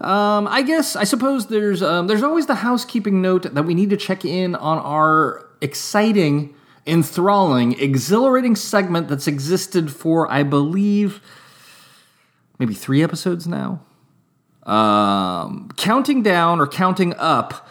Um, 0.00 0.48
I 0.48 0.62
guess 0.62 0.96
I 0.96 1.04
suppose 1.04 1.48
there's 1.48 1.82
um, 1.82 2.06
there's 2.06 2.22
always 2.22 2.46
the 2.46 2.56
housekeeping 2.56 3.20
note 3.20 3.54
that 3.54 3.64
we 3.64 3.74
need 3.74 3.90
to 3.90 3.96
check 3.96 4.24
in 4.24 4.54
on 4.54 4.78
our 4.78 5.46
exciting, 5.60 6.54
enthralling, 6.86 7.78
exhilarating 7.78 8.56
segment 8.56 9.08
that's 9.08 9.26
existed 9.26 9.92
for 9.92 10.30
I 10.30 10.42
believe 10.44 11.20
maybe 12.58 12.74
three 12.74 13.02
episodes 13.02 13.46
now. 13.46 13.82
Um, 14.62 15.70
counting 15.76 16.22
down 16.22 16.60
or 16.60 16.68
counting 16.68 17.14
up 17.14 17.68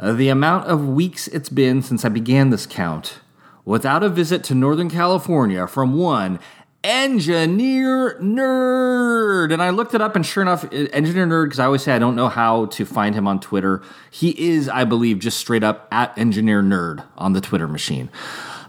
Uh, 0.00 0.12
the 0.12 0.30
amount 0.30 0.66
of 0.66 0.88
weeks 0.88 1.28
it's 1.28 1.50
been 1.50 1.82
since 1.82 2.06
I 2.06 2.08
began 2.08 2.48
this 2.48 2.64
count 2.64 3.18
without 3.66 4.02
a 4.02 4.08
visit 4.08 4.42
to 4.44 4.54
Northern 4.54 4.88
California 4.88 5.66
from 5.66 5.92
one 5.92 6.40
engineer 6.82 8.18
nerd. 8.18 9.52
And 9.52 9.62
I 9.62 9.68
looked 9.68 9.92
it 9.92 10.00
up, 10.00 10.16
and 10.16 10.24
sure 10.24 10.42
enough, 10.42 10.64
engineer 10.72 11.26
nerd, 11.26 11.46
because 11.46 11.58
I 11.58 11.66
always 11.66 11.82
say 11.82 11.92
I 11.92 11.98
don't 11.98 12.16
know 12.16 12.30
how 12.30 12.64
to 12.66 12.86
find 12.86 13.14
him 13.14 13.28
on 13.28 13.40
Twitter. 13.40 13.82
He 14.10 14.30
is, 14.50 14.70
I 14.70 14.84
believe, 14.84 15.18
just 15.18 15.36
straight 15.36 15.62
up 15.62 15.86
at 15.92 16.16
engineer 16.16 16.62
nerd 16.62 17.04
on 17.18 17.34
the 17.34 17.42
Twitter 17.42 17.68
machine. 17.68 18.08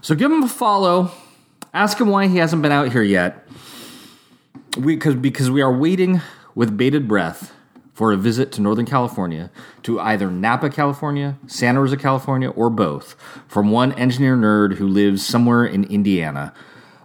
So 0.02 0.14
give 0.14 0.30
him 0.30 0.42
a 0.42 0.48
follow. 0.48 1.12
Ask 1.72 1.98
him 1.98 2.08
why 2.08 2.28
he 2.28 2.36
hasn't 2.36 2.60
been 2.60 2.72
out 2.72 2.92
here 2.92 3.02
yet. 3.02 3.48
We, 4.76 4.98
cause, 4.98 5.14
because 5.14 5.50
we 5.50 5.62
are 5.62 5.72
waiting 5.72 6.20
with 6.54 6.76
bated 6.76 7.08
breath 7.08 7.54
for 7.92 8.12
a 8.12 8.16
visit 8.16 8.50
to 8.52 8.60
Northern 8.60 8.86
California, 8.86 9.50
to 9.82 10.00
either 10.00 10.30
Napa, 10.30 10.70
California, 10.70 11.38
Santa 11.46 11.80
Rosa, 11.80 11.96
California, 11.96 12.48
or 12.50 12.70
both, 12.70 13.14
from 13.46 13.70
one 13.70 13.92
engineer 13.92 14.36
nerd 14.36 14.74
who 14.74 14.88
lives 14.88 15.24
somewhere 15.26 15.64
in 15.64 15.84
Indiana. 15.84 16.54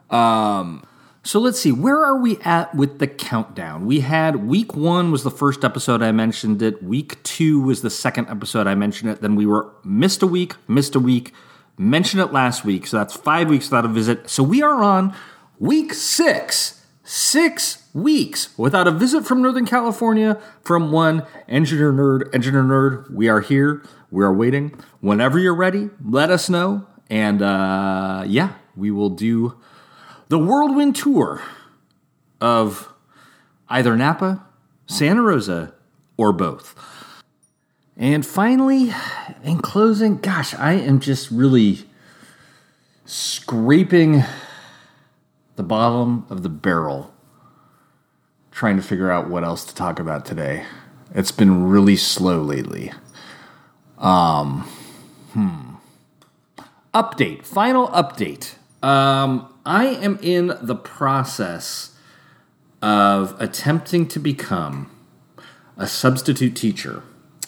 Um, 0.10 0.86
so 1.23 1.41
let's 1.41 1.60
see, 1.60 1.73
where 1.73 2.06
are 2.06 2.17
we 2.17 2.38
at 2.38 2.73
with 2.73 3.00
the 3.00 3.08
countdown? 3.08 3.86
We 3.86 4.00
had 4.00 4.47
week 4.47 4.76
one 4.76 5.12
was 5.12 5.23
the 5.23 5.32
first 5.32 5.65
episode 5.65 6.02
I 6.02 6.13
mentioned 6.13 6.62
it. 6.62 6.82
Week 6.82 7.21
two 7.23 7.60
was 7.60 7.82
the 7.82 7.89
second 7.89 8.30
episode 8.30 8.65
I 8.65 8.76
mentioned 8.76 9.12
it. 9.12 9.21
Then 9.21 9.36
we 9.36 9.45
were 9.45 9.69
missed 9.84 10.23
a 10.23 10.28
week, 10.28 10.56
missed 10.69 10.95
a 10.95 11.02
week, 11.02 11.34
mentioned 11.78 12.21
it 12.21 12.32
last 12.32 12.63
week. 12.63 12.88
So 12.88 12.95
that's 12.95 13.13
five 13.13 13.50
weeks 13.50 13.65
without 13.65 13.84
a 13.84 13.89
visit. 13.89 14.30
So 14.30 14.41
we 14.41 14.62
are 14.62 14.82
on 14.82 15.13
week 15.60 15.93
six. 15.93 16.82
Six 17.10 17.88
weeks 17.93 18.50
without 18.58 18.86
a 18.86 18.91
visit 18.91 19.26
from 19.26 19.41
Northern 19.41 19.65
California 19.65 20.41
from 20.62 20.91
one 20.91 21.26
engineer 21.48 21.93
nerd. 21.93 22.36
Engineer 22.36 22.63
nerd, 22.63 23.10
we 23.10 23.30
are 23.30 23.39
here. 23.39 23.82
We 24.12 24.26
are 24.26 24.34
waiting. 24.34 24.78
Whenever 25.00 25.39
you're 25.39 25.56
ready, 25.56 25.89
let 26.04 26.30
us 26.30 26.50
know. 26.50 26.86
And 27.10 27.41
uh, 27.41 28.26
yeah, 28.28 28.56
we 28.76 28.91
will 28.91 29.10
do 29.10 29.56
the 30.28 30.38
whirlwind 30.38 30.98
tour 30.98 31.41
of 32.41 32.93
either 33.70 33.96
Napa, 33.96 34.46
Santa 34.86 35.22
Rosa, 35.22 35.74
or 36.17 36.34
both. 36.34 36.76
And 37.96 38.26
finally, 38.26 38.93
in 39.46 39.60
closing, 39.60 40.17
gosh, 40.17 40.54
I 40.56 40.74
am 40.74 41.00
just 41.00 41.32
really 41.32 41.86
scraping 43.06 44.26
the 45.58 45.63
bottom 45.63 46.26
of 46.30 46.43
the 46.43 46.50
barrel 46.50 47.13
trying 48.52 48.78
to 48.78 48.82
figure 48.82 49.12
out 49.12 49.30
what 49.30 49.43
else 49.43 49.65
to 49.65 49.76
talk 49.76 50.00
about 50.00 50.26
today. 50.26 50.65
It's 51.13 51.32
been 51.32 51.67
really 51.67 51.98
slow 51.98 52.41
lately. 52.41 52.91
Um, 53.98 54.62
hmm. 55.34 55.76
Update, 56.93 57.46
final 57.46 57.88
update. 57.89 58.56
Um, 58.84 59.54
I 59.65 59.88
am 59.88 60.20
in 60.22 60.54
the 60.62 60.76
process 60.76 61.96
of 62.82 63.36
attempting 63.39 64.08
to 64.10 64.20
become 64.20 64.91
a 65.76 65.88
substitute 65.88 66.56
teacher 66.56 67.04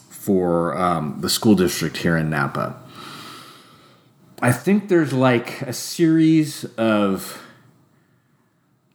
for 0.09 0.75
um, 0.77 1.17
the 1.21 1.29
school 1.29 1.55
district 1.55 1.97
here 1.97 2.17
in 2.17 2.29
Napa. 2.29 2.75
I 4.41 4.51
think 4.51 4.89
there's 4.89 5.13
like 5.13 5.61
a 5.61 5.73
series 5.73 6.65
of 6.75 7.41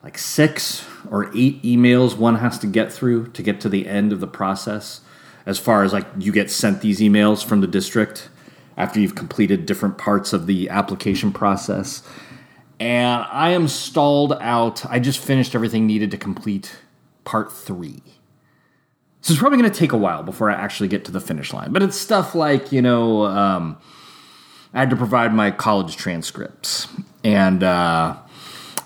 like 0.05 0.17
six 0.17 0.87
or 1.11 1.31
eight 1.37 1.61
emails 1.63 2.17
one 2.17 2.37
has 2.37 2.59
to 2.61 2.67
get 2.67 2.93
through 2.93 3.27
to 3.29 3.43
get 3.43 3.61
to 3.63 3.69
the 3.69 3.89
end 3.89 4.13
of 4.13 4.21
the 4.21 4.27
process 4.29 5.01
as 5.47 5.59
far 5.59 5.83
as 5.83 5.93
like 5.93 6.07
you 6.19 6.31
get 6.31 6.51
sent 6.51 6.81
these 6.81 7.01
emails 7.01 7.45
from 7.45 7.61
the 7.61 7.67
district 7.67 8.29
after 8.77 9.01
you've 9.01 9.15
completed 9.17 9.67
different 9.67 9.99
parts 9.99 10.33
of 10.33 10.47
the 10.47 10.69
application 10.69 11.33
process 11.33 12.03
and 12.81 13.25
I 13.31 13.51
am 13.51 13.69
stalled 13.69 14.33
out. 14.41 14.85
I 14.87 14.99
just 14.99 15.19
finished 15.19 15.55
everything 15.55 15.87
needed 15.87 16.11
to 16.11 16.17
complete 16.17 16.77
part 17.25 17.53
three. 17.53 18.03
So 19.21 19.33
it's 19.33 19.41
probably 19.41 19.59
going 19.59 19.71
to 19.71 19.79
take 19.79 19.93
a 19.93 19.97
while 19.97 20.23
before 20.23 20.51
I 20.51 20.55
actually 20.55 20.89
get 20.89 21.05
to 21.07 21.13
the 21.13 21.21
finish 21.21 21.53
line. 21.53 21.73
But 21.73 21.83
it's 21.83 21.97
stuff 21.97 22.35
like, 22.35 22.73
you 22.73 22.83
know, 22.83 23.25
um, 23.25 23.79
I 24.75 24.81
had 24.81 24.91
to 24.91 24.97
provide 24.97 25.33
my 25.33 25.51
college 25.51 25.97
transcripts, 25.97 26.89
and 27.23 27.63
uh, 27.63 28.17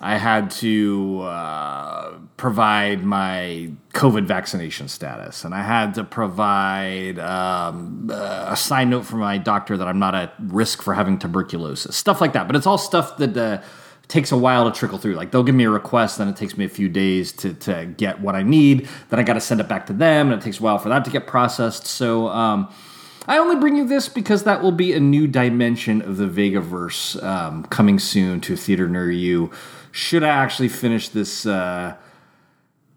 I 0.01 0.17
had 0.17 0.51
to 0.53 1.21
uh, 1.23 2.19
provide 2.37 3.03
my 3.03 3.71
COVID 3.95 4.27
vaccination 4.27 4.87
status, 4.87 5.45
and 5.45 5.55
I 5.55 5.63
had 5.63 5.95
to 5.95 6.05
provide 6.05 7.19
um, 7.19 8.09
a 8.13 8.57
sign 8.57 8.91
note 8.91 9.05
from 9.07 9.19
my 9.21 9.39
doctor 9.39 9.77
that 9.77 9.89
I'm 9.89 9.99
not 9.99 10.15
at 10.15 10.35
risk 10.39 10.83
for 10.83 10.95
having 10.95 11.19
tuberculosis, 11.19 11.97
stuff 11.97 12.21
like 12.21 12.33
that. 12.35 12.47
But 12.47 12.55
it's 12.55 12.67
all 12.67 12.79
stuff 12.79 13.17
that 13.17 13.37
uh, 13.37 13.61
takes 14.07 14.31
a 14.31 14.39
while 14.39 14.71
to 14.71 14.79
trickle 14.79 14.99
through. 14.99 15.15
Like 15.15 15.33
they'll 15.33 15.43
give 15.43 15.57
me 15.57 15.65
a 15.65 15.71
request, 15.71 16.19
then 16.19 16.29
it 16.29 16.37
takes 16.37 16.57
me 16.57 16.65
a 16.65 16.69
few 16.69 16.89
days 16.89 17.33
to, 17.33 17.55
to 17.55 17.87
get 17.97 18.21
what 18.21 18.37
I 18.37 18.45
need. 18.45 18.89
Then 19.11 19.19
I 19.19 19.25
got 19.25 19.35
to 19.35 19.41
send 19.41 19.61
it 19.61 19.69
back 19.69 19.87
to 19.87 19.93
them, 19.93 20.31
and 20.31 20.41
it 20.41 20.45
takes 20.45 20.61
a 20.61 20.63
while 20.63 20.79
for 20.79 20.91
that 20.91 21.05
to 21.07 21.11
get 21.11 21.27
processed. 21.27 21.87
So 21.87 22.29
um, 22.29 22.73
I 23.29 23.37
only 23.39 23.57
bring 23.57 23.77
you 23.77 23.87
this 23.87 24.09
because 24.09 24.45
that 24.45 24.63
will 24.63 24.73
be 24.73 24.95
a 24.95 25.01
new 25.01 25.27
dimension 25.27 26.01
of 26.01 26.17
the 26.17 26.27
Vegaverse 26.27 27.23
um, 27.23 27.65
coming 27.65 27.99
soon 27.99 28.41
to 28.41 28.55
a 28.55 28.57
theater 28.57 28.89
near 28.89 29.11
you. 29.11 29.51
Should 29.93 30.23
I 30.23 30.29
actually 30.31 30.69
finish 30.69 31.11
this? 31.11 31.45
Uh, 31.45 31.97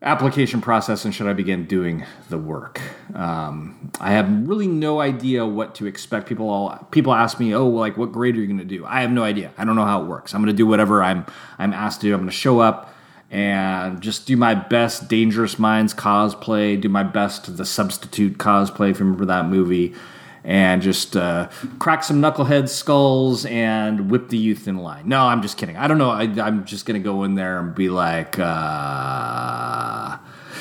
application 0.03 0.61
process 0.61 1.05
and 1.05 1.13
should 1.13 1.27
I 1.27 1.33
begin 1.33 1.65
doing 1.65 2.05
the 2.29 2.37
work? 2.37 2.81
Um, 3.13 3.91
I 3.99 4.13
have 4.13 4.47
really 4.47 4.67
no 4.67 4.99
idea 4.99 5.45
what 5.45 5.75
to 5.75 5.85
expect. 5.85 6.27
People 6.27 6.49
all 6.49 6.87
people 6.91 7.13
ask 7.13 7.39
me, 7.39 7.53
"Oh, 7.53 7.67
like 7.67 7.97
what 7.97 8.11
grade 8.11 8.35
are 8.35 8.39
you 8.39 8.47
going 8.47 8.57
to 8.57 8.65
do?" 8.65 8.85
I 8.85 9.01
have 9.01 9.11
no 9.11 9.23
idea. 9.23 9.51
I 9.57 9.65
don't 9.65 9.75
know 9.75 9.85
how 9.85 10.01
it 10.01 10.07
works. 10.07 10.33
I'm 10.33 10.41
going 10.41 10.53
to 10.53 10.57
do 10.57 10.65
whatever 10.65 11.03
I'm 11.03 11.25
I'm 11.59 11.73
asked 11.73 12.01
to 12.01 12.07
do. 12.07 12.13
I'm 12.13 12.21
going 12.21 12.29
to 12.29 12.35
show 12.35 12.59
up 12.59 12.93
and 13.29 14.01
just 14.01 14.27
do 14.27 14.35
my 14.35 14.55
best 14.55 15.07
Dangerous 15.07 15.59
Minds 15.59 15.93
cosplay, 15.93 16.79
do 16.79 16.89
my 16.89 17.03
best 17.03 17.55
the 17.55 17.65
substitute 17.65 18.37
cosplay 18.37 18.89
if 18.89 18.99
you 18.99 19.05
remember 19.05 19.25
that 19.25 19.45
movie 19.45 19.93
and 20.43 20.81
just 20.81 21.15
uh, 21.15 21.49
crack 21.79 22.03
some 22.03 22.21
knucklehead 22.21 22.67
skulls 22.69 23.45
and 23.45 24.09
whip 24.09 24.29
the 24.29 24.37
youth 24.37 24.67
in 24.67 24.77
line. 24.77 25.07
No, 25.07 25.21
I'm 25.25 25.41
just 25.41 25.57
kidding. 25.57 25.77
I 25.77 25.87
don't 25.87 25.97
know. 25.97 26.09
I, 26.09 26.23
am 26.23 26.65
just 26.65 26.85
gonna 26.85 26.99
go 26.99 27.23
in 27.23 27.35
there 27.35 27.59
and 27.59 27.75
be 27.75 27.89
like, 27.89 28.39
uh, 28.39 30.17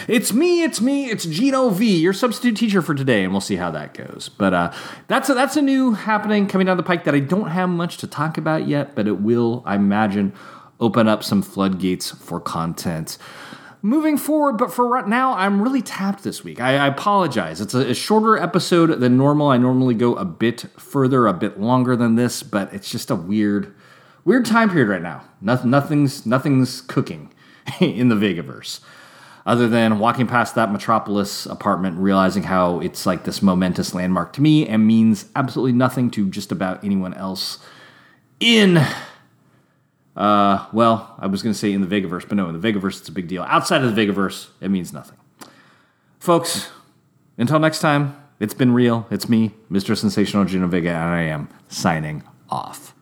"It's 0.07 0.33
me, 0.33 0.63
it's 0.63 0.81
me, 0.81 1.07
it's 1.11 1.25
Gino 1.25 1.71
V, 1.71 1.99
your 1.99 2.13
substitute 2.13 2.57
teacher 2.57 2.83
for 2.83 2.95
today," 2.95 3.25
and 3.25 3.33
we'll 3.33 3.41
see 3.41 3.57
how 3.57 3.71
that 3.71 3.95
goes. 3.95 4.29
But 4.29 4.55
uh, 4.55 4.73
that's 5.09 5.29
a, 5.31 5.35
that's 5.35 5.57
a 5.57 5.63
new 5.63 5.93
happening 5.93 6.47
coming 6.47 6.67
down 6.67 6.77
the 6.77 6.83
pike 6.83 7.05
that 7.05 7.15
I 7.15 7.21
don't 7.21 7.49
have 7.49 7.69
much 7.71 7.97
to 7.99 8.07
talk 8.07 8.37
about 8.37 8.69
yet, 8.69 8.95
but 8.95 9.07
it 9.09 9.21
will, 9.21 9.63
I 9.65 9.77
imagine, 9.77 10.35
open 10.79 11.09
up 11.09 11.25
some 11.25 11.43
floodgates 11.43 12.11
for 12.11 12.41
content 12.41 13.17
moving 13.83 14.17
forward, 14.17 14.55
but 14.55 14.73
for 14.73 14.87
right 14.87 15.07
now, 15.07 15.35
I'm 15.35 15.63
really 15.63 15.83
tapped 15.83 16.23
this 16.23 16.45
week. 16.45 16.61
I, 16.61 16.77
I 16.77 16.87
apologize. 16.87 17.61
It's 17.61 17.75
a, 17.75 17.91
a, 17.91 17.95
shorter 17.95 18.37
episode 18.37 19.01
than 19.01 19.17
normal. 19.17 19.49
I 19.49 19.57
normally 19.57 19.95
go 19.95 20.15
a 20.15 20.25
bit 20.25 20.67
further, 20.79 21.27
a 21.27 21.33
bit 21.33 21.61
longer 21.61 21.97
than 21.97 22.15
this, 22.15 22.43
but 22.43 22.73
it's 22.73 22.91
just 22.91 23.11
a 23.11 23.17
weird, 23.17 23.75
weird 24.25 24.45
time 24.45 24.71
period 24.71 24.89
right 24.89 25.03
now. 25.03 25.23
Nothing, 25.41 25.71
nothing's, 25.71 26.27
nothing's 26.27 26.81
cooking 26.83 27.33
in 27.81 28.09
the 28.09 28.17
Vegaverse. 28.17 28.81
Other 29.47 29.69
than 29.69 29.99
walking 29.99 30.27
past 30.27 30.55
that 30.55 30.71
Metropolis 30.71 31.47
apartment, 31.47 31.99
realizing 31.99 32.43
how 32.43 32.81
it's 32.81 33.07
like 33.07 33.25
this 33.25 33.41
momentous 33.41 33.95
landmark 33.95 34.35
to 34.35 34.43
me 34.43 34.69
and 34.69 34.87
means 34.87 35.27
absolutely 35.35 35.73
nothing 35.73 36.11
to 36.11 36.29
just 36.29 36.53
about 36.53 36.85
anyone 36.85 37.15
else 37.15 37.59
in 38.39 38.85
uh, 40.21 40.67
well, 40.75 41.15
I 41.19 41.29
was 41.29 41.43
going 41.43 41.55
to 41.55 41.59
say 41.59 41.73
in 41.73 41.81
the 41.81 41.87
Vegaverse, 41.87 42.29
but 42.29 42.37
no, 42.37 42.47
in 42.51 42.61
the 42.61 42.73
Vegaverse, 42.73 43.01
it's 43.01 43.09
a 43.09 43.13
big 43.13 43.27
deal. 43.27 43.43
Outside 43.45 43.83
of 43.83 43.95
the 43.95 44.07
Vegaverse, 44.07 44.49
it 44.61 44.71
means 44.71 44.93
nothing. 44.93 45.17
Folks, 46.19 46.69
until 47.39 47.59
next 47.59 47.81
time, 47.81 48.15
it's 48.39 48.53
been 48.53 48.75
real. 48.75 49.07
It's 49.11 49.31
me, 49.31 49.53
Mr. 49.71 49.97
Sensational 49.97 50.45
Gino 50.45 50.67
Vega, 50.67 50.91
and 50.91 51.15
I 51.15 51.23
am 51.23 51.49
signing 51.69 52.23
off. 52.51 52.95